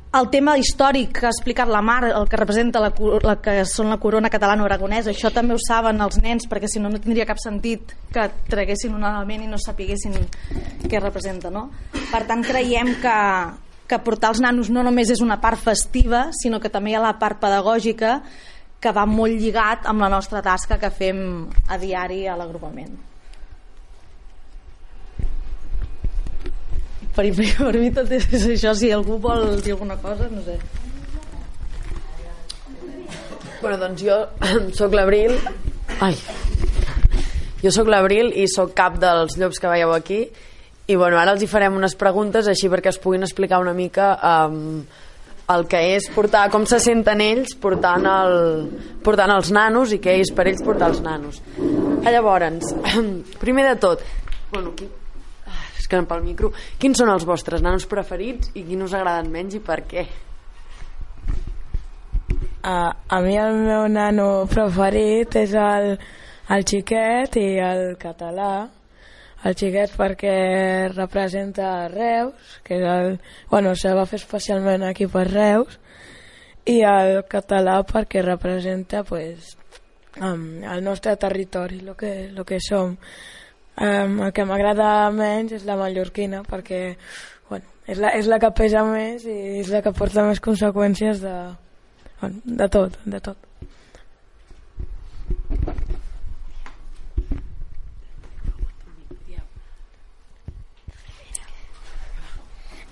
el 0.10 0.30
tema 0.34 0.56
històric 0.58 1.12
que 1.20 1.28
ha 1.28 1.32
explicat 1.34 1.70
la 1.70 1.84
Mar, 1.86 2.02
el 2.10 2.28
que 2.30 2.38
representa 2.40 2.82
la, 2.82 2.90
la 3.22 3.36
que 3.44 3.62
són 3.70 3.92
la 3.94 4.00
corona 4.02 4.32
catalana-aragonesa, 4.34 5.12
això 5.14 5.30
també 5.34 5.54
ho 5.54 5.62
saben 5.62 6.02
els 6.02 6.18
nens, 6.24 6.48
perquè 6.50 6.70
si 6.72 6.82
no 6.82 6.90
no 6.90 7.02
tindria 7.02 7.28
cap 7.30 7.38
sentit 7.42 7.94
que 8.14 8.26
traguessin 8.50 8.96
un 8.98 9.06
element 9.06 9.46
i 9.46 9.50
no 9.50 9.60
sapiguessin 9.62 10.18
què 10.90 11.02
representa, 11.02 11.52
no? 11.54 11.68
Per 12.10 12.24
tant, 12.26 12.42
creiem 12.46 12.96
que, 13.04 13.18
que 13.86 14.02
portar 14.06 14.34
els 14.34 14.42
nanos 14.42 14.72
no 14.74 14.84
només 14.86 15.14
és 15.14 15.22
una 15.22 15.38
part 15.44 15.62
festiva, 15.62 16.30
sinó 16.34 16.58
que 16.60 16.74
també 16.74 16.96
hi 16.96 16.98
ha 16.98 17.06
la 17.06 17.18
part 17.22 17.38
pedagògica 17.44 18.18
que 18.80 18.96
va 18.96 19.06
molt 19.06 19.38
lligat 19.38 19.86
amb 19.92 20.02
la 20.02 20.10
nostra 20.10 20.42
tasca 20.42 20.80
que 20.82 20.90
fem 20.90 21.22
a 21.68 21.78
diari 21.78 22.26
a 22.26 22.40
l'agrupament. 22.40 23.09
Per, 27.16 27.26
per 27.36 27.74
mi 27.80 27.90
tot 27.96 28.12
és 28.16 28.46
això 28.56 28.76
si 28.78 28.92
algú 28.92 29.18
vol 29.22 29.60
dir 29.64 29.76
alguna 29.76 29.98
cosa 30.02 30.30
no 30.32 30.44
sé. 30.46 30.60
Bueno, 33.62 33.78
doncs 33.78 34.04
jo 34.04 34.18
sóc 34.80 34.94
l'Abril. 34.96 35.36
Ai. 36.00 36.16
Jo 37.60 37.74
sóc 37.76 37.90
l'Abril 37.92 38.32
i 38.40 38.48
sóc 38.48 38.72
cap 38.76 38.96
dels 39.02 39.36
llops 39.40 39.60
que 39.60 39.72
veieu 39.72 39.92
aquí. 39.92 40.24
I 40.90 40.96
bueno, 40.96 41.20
ara 41.20 41.36
els 41.36 41.44
hi 41.44 41.50
farem 41.50 41.76
unes 41.78 41.94
preguntes 42.00 42.48
així 42.48 42.70
perquè 42.72 42.94
es 42.94 42.98
puguin 43.02 43.26
explicar 43.28 43.60
una 43.62 43.76
mica 43.78 44.14
um, 44.26 44.80
el 45.50 45.66
que 45.70 45.82
és 45.96 46.08
portar, 46.14 46.48
com 46.54 46.66
se 46.70 46.80
senten 46.82 47.22
ells 47.26 47.56
portant, 47.62 48.06
el, 48.10 48.38
portant 49.06 49.34
els 49.34 49.52
nanos 49.54 49.94
i 49.94 50.00
què 50.02 50.16
és 50.22 50.32
per 50.34 50.48
ells 50.50 50.64
portar 50.66 50.90
els 50.94 51.04
nanos. 51.06 51.42
Llavors, 52.06 52.72
primer 53.44 53.68
de 53.68 53.76
tot, 53.82 54.02
bueno, 54.54 54.74
qui, 54.78 54.88
que 55.90 56.02
pel 56.08 56.24
micro. 56.24 56.54
Quins 56.80 57.02
són 57.02 57.12
els 57.12 57.26
vostres 57.28 57.64
nanos 57.66 57.88
preferits 57.90 58.54
i 58.54 58.64
quins 58.68 58.88
us 58.88 58.96
agraden 58.98 59.32
menys 59.34 59.58
i 59.58 59.64
per 59.66 59.82
què? 59.90 60.08
Uh, 62.60 62.92
a 62.92 63.22
mi 63.24 63.38
el 63.40 63.56
meu 63.64 63.88
nano 63.88 64.46
preferit 64.52 65.38
és 65.40 65.54
el, 65.56 65.94
el 66.52 66.66
xiquet 66.68 67.38
i 67.40 67.48
el 67.64 67.96
català 68.02 68.68
el 69.48 69.56
xiquet 69.56 69.94
perquè 69.96 70.34
representa 70.92 71.88
Reus 71.88 72.58
que 72.68 72.76
és 72.82 72.84
el, 72.84 73.16
bueno, 73.48 73.72
se 73.80 73.94
va 73.96 74.04
fer 74.10 74.20
especialment 74.20 74.84
aquí 74.84 75.08
per 75.08 75.24
Reus 75.30 75.80
i 76.68 76.82
el 76.84 77.22
català 77.32 77.80
perquè 77.88 78.26
representa 78.26 79.06
pues, 79.08 79.56
el 80.20 80.84
nostre 80.84 81.16
territori 81.16 81.80
el 81.80 81.96
que, 81.96 82.14
lo 82.36 82.44
que 82.44 82.60
som 82.60 82.98
Um, 83.80 84.18
el 84.26 84.34
que 84.36 84.44
m'agrada 84.44 85.08
menys 85.16 85.54
és 85.56 85.62
la 85.64 85.78
mallorquina 85.80 86.42
perquè 86.44 86.80
bueno, 87.48 87.64
és, 87.88 87.96
la, 87.96 88.10
és 88.12 88.28
la 88.28 88.40
que 88.44 88.50
pesa 88.52 88.82
més 88.84 89.24
i 89.24 89.36
és 89.62 89.72
la 89.72 89.80
que 89.86 89.94
porta 89.96 90.26
més 90.28 90.42
conseqüències 90.44 91.22
de, 91.24 91.36
bueno, 92.20 92.42
de 92.60 92.68
tot, 92.76 92.98
de 93.08 93.22
tot. 93.24 93.48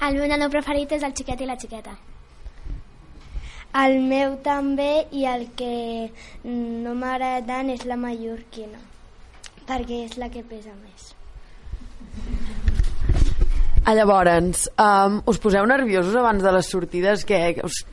El 0.07 0.15
meu 0.15 0.31
nano 0.31 0.47
preferit 0.53 0.95
és 0.95 1.03
el 1.03 1.11
xiquet 1.19 1.43
i 1.43 1.51
la 1.51 1.59
xiqueta. 1.59 1.99
El 3.83 3.99
meu 4.07 4.39
també 4.45 4.91
i 5.11 5.27
el 5.27 5.49
que 5.59 5.73
no 6.47 6.95
m'agrada 6.95 7.43
tant 7.49 7.75
és 7.75 7.83
la 7.83 7.99
mallorquina 7.99 8.86
perquè 9.67 10.03
és 10.07 10.17
la 10.17 10.31
que 10.33 10.43
pesa 10.47 10.73
més. 10.81 11.13
Ah, 13.87 13.93
llavors, 13.95 14.65
um, 14.83 15.21
us 15.31 15.37
poseu 15.39 15.63
nerviosos 15.63 16.15
abans 16.19 16.43
de 16.43 16.51
les 16.51 16.67
sortides? 16.67 17.21
Què? 17.23 17.37
Us, 17.63 17.85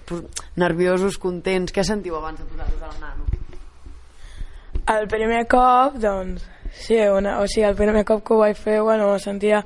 nerviosos, 0.59 1.21
contents? 1.23 1.71
Què 1.71 1.85
sentiu 1.87 2.17
abans 2.19 2.41
de 2.41 2.47
posar-vos 2.51 2.83
al 2.89 2.97
nano? 2.99 3.29
El 4.91 5.07
primer 5.09 5.45
cop, 5.47 5.95
doncs, 6.03 6.43
sí, 6.75 6.99
una, 6.99 7.37
o 7.41 7.47
sigui, 7.47 7.69
el 7.69 7.79
primer 7.79 8.03
cop 8.09 8.25
que 8.27 8.35
ho 8.35 8.41
vaig 8.43 8.59
fer, 8.59 8.81
bueno, 8.83 9.13
sentia... 9.23 9.63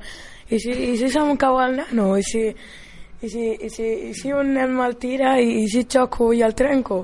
I 0.49 0.61
si, 0.61 0.69
i 0.91 0.93
si 1.01 1.09
se'm 1.09 1.33
cau 1.37 1.57
el 1.65 1.75
nano? 1.81 2.11
I 2.17 2.23
si, 2.25 2.45
i 2.45 3.33
si, 3.33 3.49
i 3.65 3.73
si, 3.73 3.89
i 4.11 4.13
si 4.17 4.31
un 4.33 4.53
nen 4.53 4.77
me'l 4.77 4.95
tira? 5.01 5.33
I, 5.41 5.63
I 5.63 5.67
si 5.69 5.87
xoco 5.89 6.29
i 6.33 6.45
el 6.45 6.53
trenco? 6.53 7.03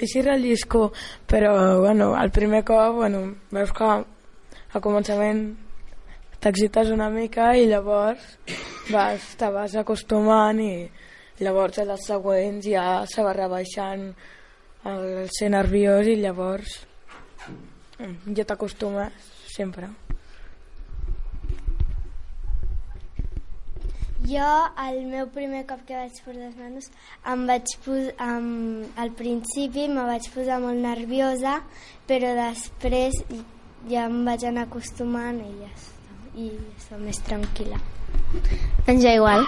I 0.00 0.08
si 0.08 0.20
rellisco? 0.24 0.90
Però, 1.28 1.80
bueno, 1.80 2.12
el 2.20 2.30
primer 2.30 2.60
cop, 2.68 3.00
bueno, 3.00 3.24
veus 3.56 3.72
que 3.72 3.90
al 4.72 4.82
començament 4.84 5.42
t'excites 6.40 6.90
una 6.94 7.10
mica 7.12 7.50
i 7.58 7.66
llavors 7.68 8.22
vas, 8.90 9.24
te 9.36 9.48
vas 9.52 9.74
acostumant 9.76 10.60
i 10.62 10.74
llavors 11.40 11.80
a 11.80 11.88
les 11.88 12.06
següents 12.06 12.66
ja 12.66 12.84
se 13.10 13.24
va 13.26 13.34
rebaixant 13.36 14.06
el 14.90 15.26
ser 15.36 15.50
nerviós 15.52 16.08
i 16.08 16.16
llavors 16.20 16.78
mm, 17.98 18.36
ja 18.36 18.46
t'acostumes 18.48 19.28
sempre. 19.50 19.90
Jo, 24.30 24.48
el 24.86 24.98
meu 25.08 25.26
primer 25.32 25.62
cop 25.66 25.80
que 25.88 25.96
vaig 25.96 26.18
posar 26.22 26.38
les 26.38 26.56
nanos, 26.60 26.90
em 27.32 27.46
vaig 27.48 27.72
posar, 27.84 28.12
um, 28.20 28.84
al 29.00 29.10
principi 29.16 29.88
me 29.88 30.04
vaig 30.06 30.28
posar 30.34 30.60
molt 30.62 30.78
nerviosa, 30.84 31.56
però 32.06 32.34
després 32.36 33.16
ja 33.88 34.06
em 34.10 34.20
vaig 34.26 34.44
anar 34.48 34.68
acostumant 34.68 35.40
i 35.40 35.50
ja 35.62 35.72
està, 35.72 36.20
i 36.36 36.52
està 36.76 37.00
més 37.00 37.20
tranquil·la. 37.26 37.80
Doncs 38.86 39.02
ja 39.02 39.16
igual. 39.16 39.46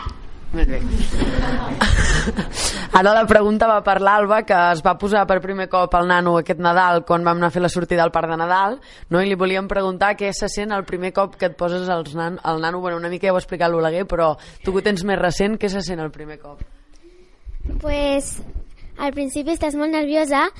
Molt 0.52 0.68
bé. 0.68 0.82
Ara 2.98 3.14
la 3.16 3.22
pregunta 3.24 3.68
va 3.70 3.78
per 3.84 4.02
l'Alba, 4.04 4.42
que 4.44 4.56
es 4.74 4.82
va 4.84 4.98
posar 5.00 5.22
per 5.28 5.38
primer 5.40 5.64
cop 5.72 5.94
al 5.96 6.10
nano 6.10 6.34
aquest 6.36 6.60
Nadal 6.60 7.06
quan 7.08 7.24
vam 7.24 7.40
anar 7.40 7.48
a 7.48 7.54
fer 7.54 7.62
la 7.64 7.70
sortida 7.72 8.04
al 8.04 8.12
Parc 8.12 8.28
de 8.28 8.36
Nadal, 8.36 8.76
no? 9.08 9.22
i 9.22 9.30
li 9.30 9.38
volíem 9.38 9.68
preguntar 9.68 10.12
què 10.18 10.28
se 10.36 10.50
sent 10.52 10.74
el 10.76 10.84
primer 10.84 11.14
cop 11.16 11.38
que 11.40 11.48
et 11.48 11.56
poses 11.56 11.88
als 11.88 12.12
nan 12.18 12.36
al 12.42 12.60
nano. 12.60 12.82
Bueno, 12.84 13.00
una 13.00 13.08
mica 13.08 13.30
ja 13.30 13.32
ho 13.32 13.40
ha 13.40 13.42
explicat 13.42 13.72
l'Oleguer, 13.72 14.04
però 14.08 14.34
tu 14.64 14.74
que 14.74 14.82
ho 14.82 14.84
tens 14.84 15.06
més 15.08 15.20
recent, 15.20 15.56
què 15.56 15.72
se 15.72 15.80
sent 15.80 16.04
el 16.04 16.12
primer 16.12 16.36
cop? 16.42 16.60
Pues 17.80 18.36
al 19.00 19.16
principi 19.16 19.56
estàs 19.56 19.78
molt 19.78 19.94
nerviosa, 19.94 20.50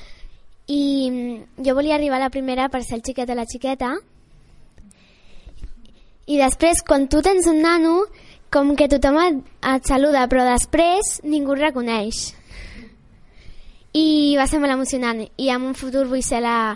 i 0.73 1.11
mm, 1.11 1.65
jo 1.67 1.75
volia 1.75 1.97
arribar 1.97 2.17
a 2.17 2.27
la 2.27 2.35
primera 2.35 2.69
per 2.73 2.83
ser 2.85 2.99
el 2.99 3.05
xiquet 3.05 3.29
de 3.29 3.37
la 3.37 3.47
xiqueta 3.49 3.95
i 6.31 6.39
després 6.41 6.85
quan 6.87 7.09
tu 7.13 7.21
tens 7.25 7.49
un 7.51 7.61
nano 7.65 7.97
com 8.53 8.75
que 8.77 8.89
tothom 8.89 9.19
et, 9.21 9.43
et 9.75 9.91
saluda 9.91 10.25
però 10.33 10.47
després 10.49 11.19
ningú 11.27 11.59
reconeix 11.59 12.23
i 13.99 14.07
va 14.39 14.47
ser 14.49 14.63
molt 14.63 14.73
emocionant 14.73 15.21
i 15.21 15.51
en 15.53 15.69
un 15.69 15.77
futur 15.77 16.07
vull 16.09 16.25
ser 16.25 16.41
la, 16.45 16.73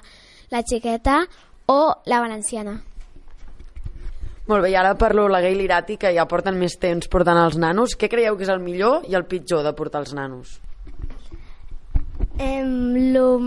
la 0.53 0.63
xiqueta 0.67 1.23
o 1.73 1.81
la 2.11 2.21
valenciana 2.21 2.77
molt 4.47 4.63
bé, 4.63 4.71
i 4.71 4.77
ara 4.79 4.93
parlo 4.95 5.25
la 5.27 5.41
Gai 5.43 5.57
Lirati, 5.59 5.97
que 5.99 6.13
ja 6.15 6.29
porten 6.31 6.55
més 6.55 6.77
temps 6.79 7.09
portant 7.11 7.41
els 7.41 7.57
nanos. 7.59 7.97
Què 7.99 8.07
creieu 8.07 8.37
que 8.39 8.47
és 8.47 8.53
el 8.55 8.63
millor 8.63 9.03
i 9.11 9.17
el 9.19 9.27
pitjor 9.27 9.65
de 9.67 9.73
portar 9.75 10.05
els 10.05 10.13
nanos? 10.15 10.61
Lo 12.37 13.39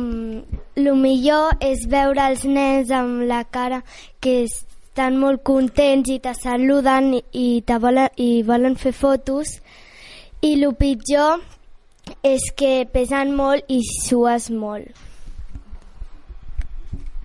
millor 0.95 1.51
és 1.61 1.85
veure 1.89 2.23
els 2.31 2.45
nens 2.45 2.89
amb 2.89 3.21
la 3.29 3.43
cara 3.45 3.83
que 4.19 4.45
estan 4.47 5.19
molt 5.21 5.43
contents 5.45 6.09
i 6.09 6.17
te 6.23 6.33
saluden 6.33 7.13
i, 7.19 7.61
te 7.61 7.77
volen, 7.77 8.09
i 8.17 8.41
volen 8.43 8.75
fer 8.75 8.93
fotos 8.97 9.59
i 10.41 10.55
el 10.55 10.73
pitjor 10.79 11.43
és 12.25 12.49
que 12.57 12.87
pesen 12.89 13.35
molt 13.37 13.69
i 13.69 13.83
sues 13.85 14.49
molt. 14.49 14.89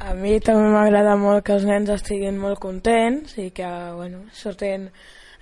A 0.04 0.12
mi 0.12 0.36
també 0.44 0.68
m'agrada 0.68 1.16
molt 1.16 1.46
que 1.46 1.54
els 1.56 1.64
nens 1.64 1.88
estiguin 1.94 2.36
molt 2.36 2.60
contents 2.60 3.38
i 3.40 3.48
que, 3.56 3.70
bueno, 3.96 4.26
surten 4.36 4.90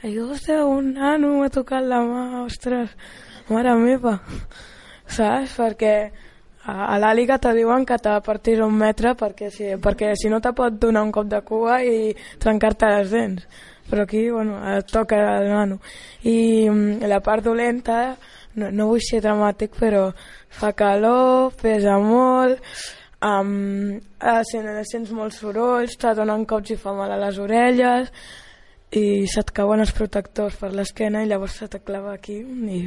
i 0.06 0.18
ostres, 0.18 0.62
un 0.62 0.94
nano 0.94 1.40
m'ha 1.40 1.50
tocat 1.50 1.82
la 1.86 1.98
mà, 2.06 2.44
ostres, 2.44 2.94
mare 3.50 3.74
meva 3.78 4.20
saps? 5.18 5.56
Perquè 5.58 5.96
a, 6.64 6.94
a 6.94 6.98
l'àliga 7.02 7.38
te 7.42 7.52
diuen 7.56 7.84
que 7.86 7.98
t'ha 7.98 8.18
de 8.18 8.24
partir 8.26 8.60
un 8.62 8.74
metre 8.78 9.14
perquè 9.18 9.50
si, 9.50 9.72
perquè 9.82 10.14
si 10.18 10.30
no 10.30 10.40
te 10.40 10.52
pot 10.56 10.78
donar 10.78 11.02
un 11.02 11.12
cop 11.12 11.28
de 11.30 11.40
cua 11.46 11.80
i 11.82 12.14
trencar-te 12.42 12.90
les 12.96 13.10
dents 13.10 13.46
però 13.90 14.04
aquí 14.06 14.28
bueno, 14.30 14.60
et 14.76 14.86
toca 14.90 15.18
el 15.38 15.48
nano 15.50 15.80
i 16.22 16.68
mm, 16.70 17.08
la 17.10 17.20
part 17.20 17.44
dolenta 17.44 18.14
no, 18.54 18.70
no 18.70 18.88
vull 18.92 19.02
ser 19.02 19.22
dramàtic 19.24 19.74
però 19.78 20.10
fa 20.52 20.72
calor, 20.76 21.52
pesa 21.60 21.98
molt 21.98 22.62
um, 23.24 23.98
sents 24.22 25.10
molts 25.10 25.42
sorolls 25.42 25.98
te 25.98 26.14
donen 26.14 26.46
cops 26.46 26.76
i 26.76 26.78
fa 26.78 26.94
mal 26.94 27.10
a 27.10 27.20
les 27.26 27.42
orelles 27.42 28.12
i 28.92 29.24
se't 29.30 29.52
cauen 29.56 29.80
els 29.80 29.92
protectors 29.96 30.58
per 30.60 30.72
l'esquena 30.76 31.22
i 31.22 31.28
llavors 31.30 31.56
se 31.62 31.68
t'aclava 31.72 32.12
aquí 32.12 32.38
i 32.42 32.80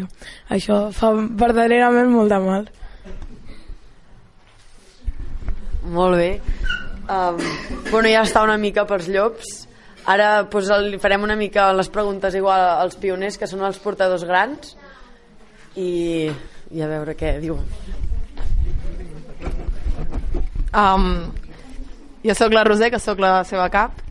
això 0.54 0.92
fa 0.94 1.14
verdaderament 1.16 2.12
molt 2.14 2.34
de 2.34 2.42
mal 2.44 2.68
Molt 5.86 6.18
bé. 6.18 6.42
Um, 7.06 7.38
bueno, 7.92 8.10
ja 8.10 8.24
està 8.26 8.42
una 8.44 8.58
mica 8.58 8.86
pels 8.90 9.08
llops. 9.12 9.52
Ara 10.10 10.46
pues, 10.50 10.70
li 10.86 10.98
farem 11.02 11.26
una 11.26 11.38
mica 11.38 11.72
les 11.74 11.90
preguntes 11.94 12.34
igual 12.38 12.62
als 12.62 12.98
pioners, 13.02 13.38
que 13.38 13.50
són 13.50 13.64
els 13.66 13.78
portadors 13.82 14.26
grans, 14.26 14.74
i, 15.78 16.30
i 16.74 16.82
a 16.82 16.90
veure 16.90 17.16
què 17.18 17.36
diu. 17.42 17.60
Um, 20.76 21.06
jo 22.26 22.36
sóc 22.38 22.54
la 22.54 22.66
Roser, 22.68 22.92
que 22.94 23.02
sóc 23.02 23.22
la 23.22 23.40
seva 23.48 23.70
cap, 23.74 24.02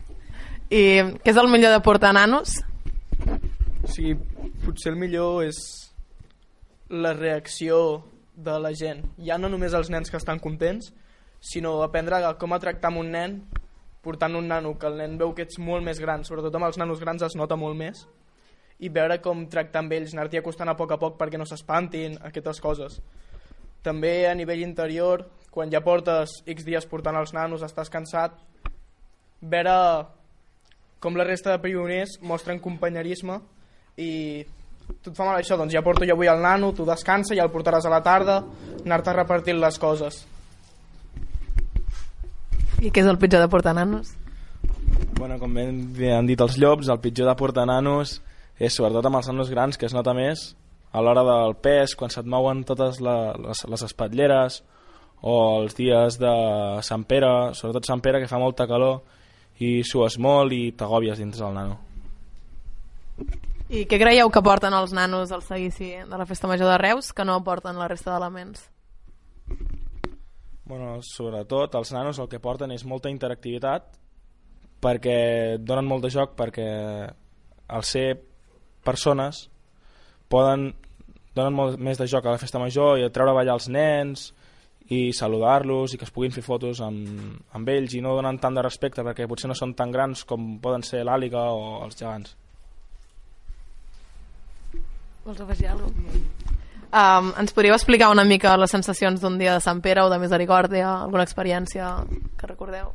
i 0.69 0.83
què 1.21 1.33
és 1.33 1.37
el 1.41 1.51
millor 1.51 1.75
de 1.75 1.81
portar 1.85 2.13
nanos? 2.15 2.59
O 3.83 3.91
sigui, 3.91 4.15
potser 4.65 4.93
el 4.93 4.99
millor 4.99 5.43
és 5.45 5.59
la 6.89 7.13
reacció 7.13 8.05
de 8.35 8.57
la 8.59 8.73
gent. 8.75 9.03
Ja 9.25 9.37
no 9.37 9.49
només 9.49 9.73
els 9.73 9.91
nens 9.93 10.11
que 10.11 10.17
estan 10.17 10.41
contents, 10.41 10.91
sinó 11.39 11.77
aprendre 11.83 12.21
com 12.41 12.53
a 12.53 12.59
tractar 12.59 12.91
amb 12.91 13.03
un 13.03 13.13
nen 13.13 13.39
portant 14.05 14.35
un 14.37 14.47
nano, 14.47 14.75
que 14.77 14.85
el 14.85 14.99
nen 15.01 15.17
veu 15.17 15.33
que 15.33 15.47
ets 15.47 15.57
molt 15.57 15.81
més 15.83 15.97
gran, 15.97 16.21
sobretot 16.23 16.53
amb 16.53 16.67
els 16.67 16.77
nanos 16.77 17.01
grans 17.01 17.23
es 17.25 17.35
nota 17.39 17.57
molt 17.57 17.73
més, 17.79 18.03
i 18.77 18.91
veure 18.93 19.17
com 19.23 19.47
tractar 19.49 19.81
amb 19.81 19.95
ells, 19.97 20.13
anar-t'hi 20.13 20.37
acostant 20.37 20.69
a 20.69 20.75
poc 20.77 20.93
a 20.93 20.99
poc 21.01 21.15
perquè 21.17 21.39
no 21.41 21.47
s'espantin, 21.49 22.19
aquestes 22.29 22.61
coses. 22.61 22.99
També 23.81 24.27
a 24.29 24.35
nivell 24.37 24.61
interior, 24.61 25.25
quan 25.49 25.73
ja 25.73 25.81
portes 25.81 26.37
X 26.53 26.67
dies 26.67 26.85
portant 26.91 27.17
els 27.17 27.33
nanos, 27.33 27.65
estàs 27.65 27.89
cansat, 27.89 28.37
veure 29.41 29.75
com 30.99 31.17
la 31.17 31.25
resta 31.27 31.53
de 31.53 31.61
pioners 31.63 32.19
mostren 32.21 32.61
companyerisme 32.63 33.39
i 34.01 34.11
tu 35.01 35.11
et 35.11 35.17
fa 35.17 35.25
mal 35.25 35.39
això, 35.39 35.57
doncs 35.57 35.73
ja 35.73 35.83
porto 35.85 36.05
jo 36.05 36.13
avui 36.15 36.29
el 36.29 36.41
nano, 36.41 36.71
tu 36.73 36.85
descansa, 36.85 37.35
ja 37.35 37.45
el 37.45 37.53
portaràs 37.53 37.87
a 37.87 37.93
la 37.93 38.03
tarda, 38.05 38.41
anar-te 38.83 39.13
repartint 39.13 39.59
les 39.61 39.79
coses. 39.81 40.21
I 42.81 42.91
què 42.91 43.01
és 43.01 43.09
el 43.09 43.17
pitjor 43.17 43.41
de 43.41 43.49
portar 43.49 43.73
nanos? 43.73 44.13
Bueno, 45.17 45.39
com 45.39 45.53
ben 45.55 46.11
han 46.11 46.27
dit 46.27 46.41
els 46.41 46.59
llops, 46.59 46.91
el 46.91 47.01
pitjor 47.01 47.29
de 47.31 47.37
portar 47.39 47.65
nanos 47.69 48.19
és 48.59 48.75
sobretot 48.75 49.07
amb 49.07 49.19
els 49.19 49.27
nanos 49.31 49.49
grans, 49.51 49.77
que 49.79 49.87
es 49.87 49.95
nota 49.95 50.13
més 50.15 50.53
a 50.95 51.01
l'hora 51.03 51.25
del 51.27 51.57
pes, 51.59 51.95
quan 51.99 52.11
se't 52.11 52.27
mouen 52.29 52.63
totes 52.67 53.01
la, 53.03 53.33
les, 53.35 53.65
les 53.67 53.83
espatlleres, 53.83 54.61
o 55.25 55.35
els 55.61 55.75
dies 55.75 56.19
de 56.21 56.33
Sant 56.85 57.03
Pere, 57.09 57.31
sobretot 57.57 57.87
Sant 57.87 58.03
Pere, 58.03 58.21
que 58.21 58.29
fa 58.31 58.39
molta 58.39 58.67
calor, 58.69 59.01
i 59.63 59.81
sues 59.87 60.17
molt 60.19 60.53
i 60.53 60.71
t'agòbies 60.75 61.19
dins 61.21 61.39
del 61.39 61.53
nano. 61.55 61.79
I 63.69 63.85
què 63.89 63.97
creieu 63.97 64.29
que 64.29 64.43
porten 64.45 64.75
els 64.77 64.93
nanos 64.93 65.31
al 65.33 65.41
seguici 65.41 65.95
de 65.97 66.17
la 66.17 66.27
Festa 66.29 66.47
Major 66.47 66.69
de 66.69 66.77
Reus 66.77 67.11
que 67.13 67.25
no 67.25 67.39
porten 67.43 67.79
la 67.79 67.87
resta 67.89 68.13
d'elements? 68.13 68.67
Bueno, 70.65 70.99
sobretot 71.01 71.75
els 71.77 71.91
nanos 71.93 72.19
el 72.19 72.29
que 72.29 72.41
porten 72.41 72.73
és 72.73 72.85
molta 72.85 73.09
interactivitat 73.09 73.89
perquè 74.81 75.57
donen 75.61 75.87
molt 75.87 76.05
de 76.05 76.11
joc 76.13 76.35
perquè 76.37 76.69
al 77.67 77.85
ser 77.85 78.07
persones 78.85 79.47
poden 80.29 80.71
donen 81.35 81.53
molt 81.53 81.81
més 81.81 81.97
de 81.97 82.07
joc 82.09 82.25
a 82.25 82.35
la 82.35 82.41
festa 82.41 82.61
major 82.61 82.99
i 82.99 83.05
a 83.05 83.11
treure 83.13 83.33
a 83.33 83.37
ballar 83.37 83.57
els 83.57 83.69
nens 83.69 84.29
i 84.93 85.09
saludar-los 85.13 85.93
i 85.93 85.97
que 85.97 86.05
es 86.05 86.13
puguin 86.13 86.33
fer 86.33 86.43
fotos 86.45 86.81
amb, 86.85 87.39
amb 87.57 87.69
ells 87.73 87.95
i 87.97 88.01
no 88.05 88.13
donen 88.17 88.37
tant 88.41 88.53
de 88.53 88.63
respecte 88.65 89.03
perquè 89.05 89.25
potser 89.27 89.49
no 89.49 89.57
són 89.57 89.73
tan 89.73 89.93
grans 89.93 90.23
com 90.29 90.59
poden 90.61 90.85
ser 90.85 91.01
l'àliga 91.07 91.47
o 91.53 91.83
els 91.85 91.97
gegants. 91.97 92.35
Vols 95.25 95.41
afegir 95.41 95.71
alguna 95.71 95.89
cosa? 95.89 96.53
Um, 96.95 97.33
ens 97.41 97.51
podríeu 97.51 97.73
explicar 97.75 98.11
una 98.13 98.23
mica 98.23 98.53
les 98.55 98.71
sensacions 98.71 99.19
d'un 99.19 99.39
dia 99.39 99.57
de 99.57 99.63
Sant 99.63 99.81
Pere 99.83 100.05
o 100.05 100.09
de 100.11 100.19
Misericòrdia, 100.21 100.87
alguna 101.01 101.25
experiència 101.25 101.89
que 102.37 102.47
recordeu? 102.47 102.93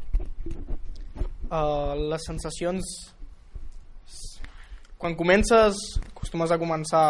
Uh, 1.50 1.98
les 2.12 2.24
sensacions... 2.24 2.86
Quan 5.00 5.16
comences, 5.18 5.76
acostumes 6.14 6.54
a 6.54 6.58
començar... 6.60 7.04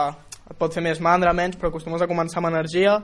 Et 0.50 0.58
pot 0.58 0.74
fer 0.74 0.82
més 0.82 0.98
mandra, 0.98 1.30
menys, 1.36 1.54
però 1.54 1.68
acostumes 1.70 2.02
a 2.02 2.08
començar 2.10 2.40
amb 2.40 2.48
energia, 2.48 2.96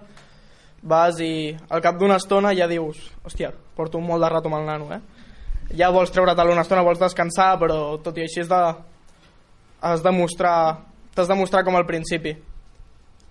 vas 0.86 1.20
i 1.20 1.56
al 1.68 1.82
cap 1.82 1.98
d'una 1.98 2.18
estona 2.20 2.54
ja 2.54 2.68
dius 2.70 2.98
hòstia, 3.26 3.50
porto 3.76 4.00
molt 4.00 4.22
de 4.22 4.30
rato 4.30 4.50
amb 4.50 4.60
el 4.60 4.66
nano, 4.68 4.90
eh? 4.94 5.00
Ja 5.76 5.90
vols 5.90 6.12
treure't 6.14 6.38
una 6.46 6.62
estona, 6.62 6.84
vols 6.86 7.00
descansar, 7.02 7.56
però 7.58 7.98
tot 8.02 8.18
i 8.18 8.22
així 8.22 8.44
has 8.44 8.48
de, 8.48 8.60
has 9.82 10.02
de 10.02 10.12
mostrar, 10.14 10.78
t'has 11.14 11.28
de 11.28 11.34
mostrar 11.34 11.64
com 11.66 11.74
al 11.74 11.86
principi. 11.86 12.36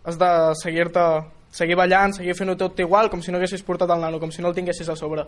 Has 0.03 0.19
de 0.19 0.29
seguir-te 0.59 1.05
seguir 1.55 1.77
ballant, 1.79 2.11
seguir 2.13 2.35
fent-ho 2.35 2.57
tot 2.59 2.79
igual 2.83 3.09
com 3.09 3.21
si 3.23 3.31
no 3.31 3.39
haguessis 3.39 3.63
portat 3.63 3.89
el 3.95 4.01
nano, 4.03 4.19
com 4.19 4.31
si 4.31 4.43
no 4.43 4.51
el 4.51 4.57
tinguessis 4.57 4.89
a 4.91 4.97
sobre. 4.99 5.23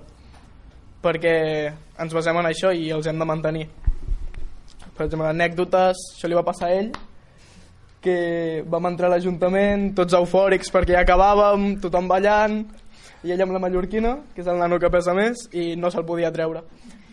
Perquè 1.02 1.36
ens 2.04 2.14
basem 2.14 2.38
en 2.42 2.50
això 2.50 2.74
i 2.76 2.90
els 2.92 3.08
hem 3.08 3.20
de 3.20 3.28
mantenir. 3.30 3.68
Per 4.98 5.06
exemple, 5.06 5.30
anècdotes 5.30 6.02
això 6.18 6.28
li 6.28 6.36
va 6.36 6.44
passar 6.44 6.68
a 6.68 6.76
ell 6.82 6.92
que 8.02 8.64
vam 8.70 8.90
entrar 8.92 9.10
a 9.10 9.16
l'Ajuntament 9.16 9.90
tots 9.98 10.16
eufòrics 10.18 10.70
perquè 10.74 10.98
ja 10.98 11.04
acabàvem 11.06 11.78
tothom 11.84 12.10
ballant 12.10 12.62
i 13.26 13.34
ell 13.34 13.42
amb 13.44 13.56
la 13.56 13.62
mallorquina 13.64 14.14
que 14.36 14.44
és 14.44 14.48
el 14.48 14.60
nano 14.62 14.80
que 14.80 14.92
pesa 14.94 15.16
més 15.18 15.48
i 15.54 15.76
no 15.76 15.92
se'l 15.92 16.06
podia 16.06 16.32
treure. 16.34 16.64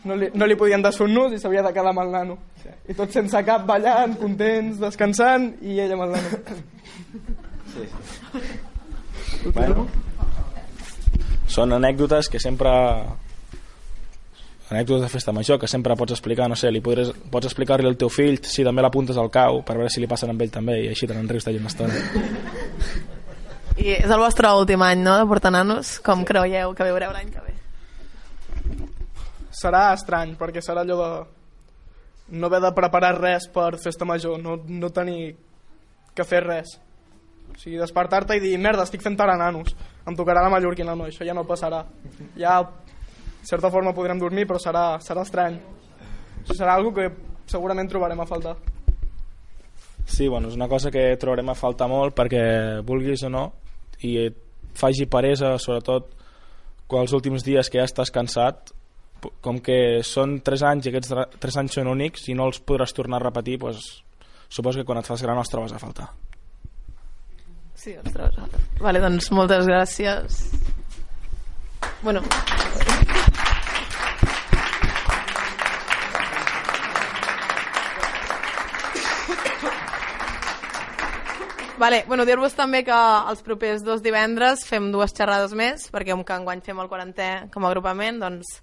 No 0.04 0.18
li, 0.20 0.28
no 0.36 0.44
li 0.44 0.56
podien 0.60 0.82
desfer 0.84 1.06
un 1.08 1.14
nus 1.16 1.32
i 1.32 1.40
s'havia 1.40 1.62
de 1.64 1.72
quedar 1.72 1.94
amb 1.94 2.02
el 2.04 2.12
nano. 2.12 2.38
I 2.88 2.96
tots 2.96 3.16
sense 3.16 3.40
cap 3.46 3.64
ballant, 3.66 4.18
contents, 4.20 4.76
descansant 4.82 5.54
i 5.64 5.78
ell 5.80 5.96
amb 5.96 6.06
el 6.06 6.16
nano. 6.18 6.40
Sí, 7.74 7.88
sí. 7.88 9.50
Bueno, 9.50 9.86
són 11.50 11.72
anècdotes 11.76 12.28
que 12.30 12.40
sempre 12.40 12.70
anècdotes 14.74 15.06
de 15.06 15.12
festa 15.12 15.32
major 15.32 15.60
que 15.62 15.70
sempre 15.70 15.96
pots 15.96 16.16
explicar, 16.16 16.50
no 16.50 16.58
sé, 16.58 16.70
li 16.74 16.82
podres, 16.84 17.14
pots 17.30 17.48
explicar-li 17.48 17.88
al 17.88 17.98
teu 18.00 18.10
fill 18.12 18.40
si 18.42 18.66
també 18.66 18.82
l'apuntes 18.84 19.16
al 19.16 19.30
cau 19.32 19.62
per 19.64 19.78
veure 19.78 19.92
si 19.92 20.02
li 20.02 20.10
passen 20.10 20.34
amb 20.34 20.42
ell 20.42 20.52
també 20.52 20.80
i 20.82 20.88
així 20.90 21.08
te 21.08 21.16
n'enrius 21.16 21.46
d'allà 21.46 21.62
una 21.62 21.72
estona. 21.72 21.94
I 23.74 23.96
és 23.96 24.10
el 24.10 24.20
vostre 24.22 24.50
últim 24.54 24.82
any, 24.86 25.00
no?, 25.02 25.16
de 25.18 25.26
portar 25.26 25.50
nanos. 25.50 25.96
Com 26.04 26.22
creieu 26.26 26.74
que 26.78 26.86
veureu 26.86 27.10
l'any 27.10 27.32
que 27.34 27.42
ve? 27.42 27.54
Serà 29.54 29.88
estrany, 29.94 30.36
perquè 30.38 30.62
serà 30.62 30.84
allò 30.84 30.98
de 31.00 31.08
no 32.38 32.46
haver 32.46 32.60
de 32.62 32.70
preparar 32.72 33.16
res 33.18 33.48
per 33.52 33.74
festa 33.82 34.06
major, 34.06 34.38
no, 34.40 34.56
no 34.66 34.90
tenir 34.94 35.34
que 36.14 36.24
fer 36.24 36.44
res. 36.44 36.78
O 37.50 37.58
sigui, 37.58 37.76
despertar-te 37.78 38.38
i 38.38 38.42
dir, 38.42 38.54
merda, 38.58 38.86
estic 38.86 39.02
fent 39.02 39.18
ara 39.20 39.36
nanos, 39.38 39.74
em 40.06 40.16
tocarà 40.16 40.42
la 40.42 40.52
mallorquina, 40.54 40.94
no, 40.96 41.10
això 41.10 41.26
ja 41.26 41.34
no 41.36 41.44
passarà. 41.46 41.84
Ja, 42.38 42.60
de 43.44 43.50
certa 43.50 43.68
forma, 43.70 43.92
podrem 43.92 44.16
dormir, 44.16 44.46
però 44.48 44.56
serà, 44.56 44.96
serà 45.04 45.20
estrany. 45.20 45.58
Això 46.40 46.54
serà 46.56 46.78
algo 46.78 46.94
que 46.96 47.10
segurament 47.44 47.90
trobarem 47.92 48.22
a 48.22 48.26
faltar. 48.26 48.54
Sí, 50.08 50.28
bueno, 50.32 50.48
és 50.48 50.56
una 50.56 50.68
cosa 50.68 50.88
que 50.92 51.02
trobarem 51.20 51.50
a 51.52 51.56
faltar 51.56 51.90
molt 51.92 52.16
perquè 52.16 52.40
vulguis 52.88 53.24
o 53.28 53.30
no 53.32 53.44
i 54.00 54.14
et 54.22 54.40
faci 54.76 55.04
paresa, 55.12 55.58
sobretot 55.60 56.08
quan 56.88 57.04
els 57.04 57.12
últims 57.16 57.44
dies 57.44 57.68
que 57.68 57.80
ja 57.82 57.84
estàs 57.84 58.12
cansat 58.12 58.72
com 59.44 59.60
que 59.64 60.00
són 60.04 60.38
3 60.44 60.64
anys 60.70 60.88
i 60.88 60.92
aquests 60.92 61.12
3 61.40 61.60
anys 61.60 61.78
són 61.78 61.92
únics 61.92 62.28
i 62.28 62.36
no 62.36 62.48
els 62.48 62.60
podràs 62.64 62.96
tornar 62.96 63.20
a 63.20 63.26
repetir 63.26 63.56
doncs, 63.60 63.86
suposo 64.48 64.80
que 64.80 64.88
quan 64.88 65.00
et 65.00 65.08
fas 65.08 65.24
gran 65.24 65.40
els 65.40 65.52
trobes 65.52 65.72
a 65.72 65.80
faltar 65.80 66.10
Sí, 67.74 67.92
ostres. 68.00 68.36
Vale, 68.80 69.00
doncs 69.02 69.26
moltes 69.34 69.66
gràcies. 69.68 70.44
Bueno. 72.04 72.22
Vale, 81.76 82.04
bueno, 82.06 82.22
dir-vos 82.24 82.54
també 82.54 82.84
que 82.86 82.94
els 82.94 83.40
propers 83.42 83.82
dos 83.82 84.02
divendres 84.02 84.62
fem 84.68 84.92
dues 84.94 85.10
xerrades 85.10 85.56
més, 85.58 85.88
perquè 85.90 86.14
com 86.14 86.22
que 86.22 86.36
enguany 86.38 86.62
fem 86.62 86.78
el 86.78 86.90
40è 86.90 87.50
com 87.50 87.66
a 87.66 87.72
agrupament, 87.72 88.20
doncs 88.22 88.60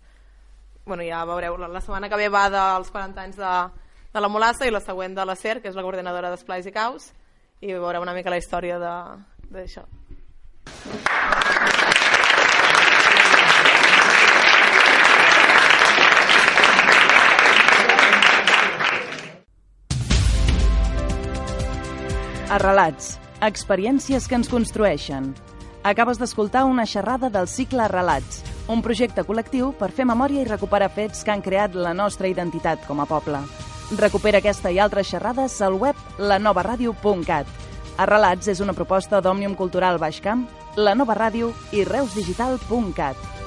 bueno, 0.86 1.04
ja 1.04 1.26
veureu, 1.28 1.58
la 1.60 1.84
setmana 1.84 2.08
que 2.08 2.22
ve 2.22 2.30
va 2.32 2.46
dels 2.54 2.90
40 2.90 3.22
anys 3.26 3.38
de, 3.42 3.52
de 4.16 4.24
la 4.24 4.32
Molassa 4.32 4.68
i 4.68 4.72
la 4.72 4.80
següent 4.80 5.20
de 5.20 5.28
la 5.28 5.36
SER, 5.36 5.60
que 5.60 5.68
és 5.68 5.76
la 5.76 5.84
coordinadora 5.84 6.32
d'Esplais 6.32 6.72
i 6.72 6.76
Caus, 6.76 7.12
i 7.60 7.76
veureu 7.76 8.08
una 8.08 8.16
mica 8.16 8.32
la 8.32 8.40
història 8.40 8.80
d'això. 8.80 9.86
Arrelats, 22.52 23.14
experiències 23.40 24.26
que 24.28 24.36
ens 24.36 24.50
construeixen. 24.52 25.30
Acabes 25.88 26.18
d'escoltar 26.20 26.66
una 26.68 26.84
xerrada 26.84 27.30
del 27.32 27.48
cicle 27.48 27.86
Arrelats, 27.86 28.42
un 28.68 28.84
projecte 28.84 29.24
col·lectiu 29.24 29.70
per 29.80 29.88
fer 29.96 30.04
memòria 30.10 30.44
i 30.44 30.50
recuperar 30.50 30.90
fets 30.92 31.24
que 31.24 31.32
han 31.32 31.46
creat 31.46 31.80
la 31.80 31.94
nostra 31.96 32.28
identitat 32.28 32.84
com 32.90 33.00
a 33.00 33.08
poble. 33.08 33.40
Recupera 33.96 34.44
aquesta 34.44 34.68
i 34.68 34.84
altres 34.84 35.08
xerrades 35.14 35.62
al 35.64 35.80
web 35.80 35.96
lanovaradio.cat. 36.20 37.48
Arrelats 37.96 38.52
és 38.52 38.60
una 38.60 38.76
proposta 38.76 39.24
d'Òmnium 39.24 39.56
Cultural 39.56 39.96
Baix 39.96 40.20
Camp, 40.20 40.44
la 40.76 40.92
nova 40.92 41.16
ràdio 41.16 41.54
i 41.72 41.88
reusdigital.cat. 41.88 43.41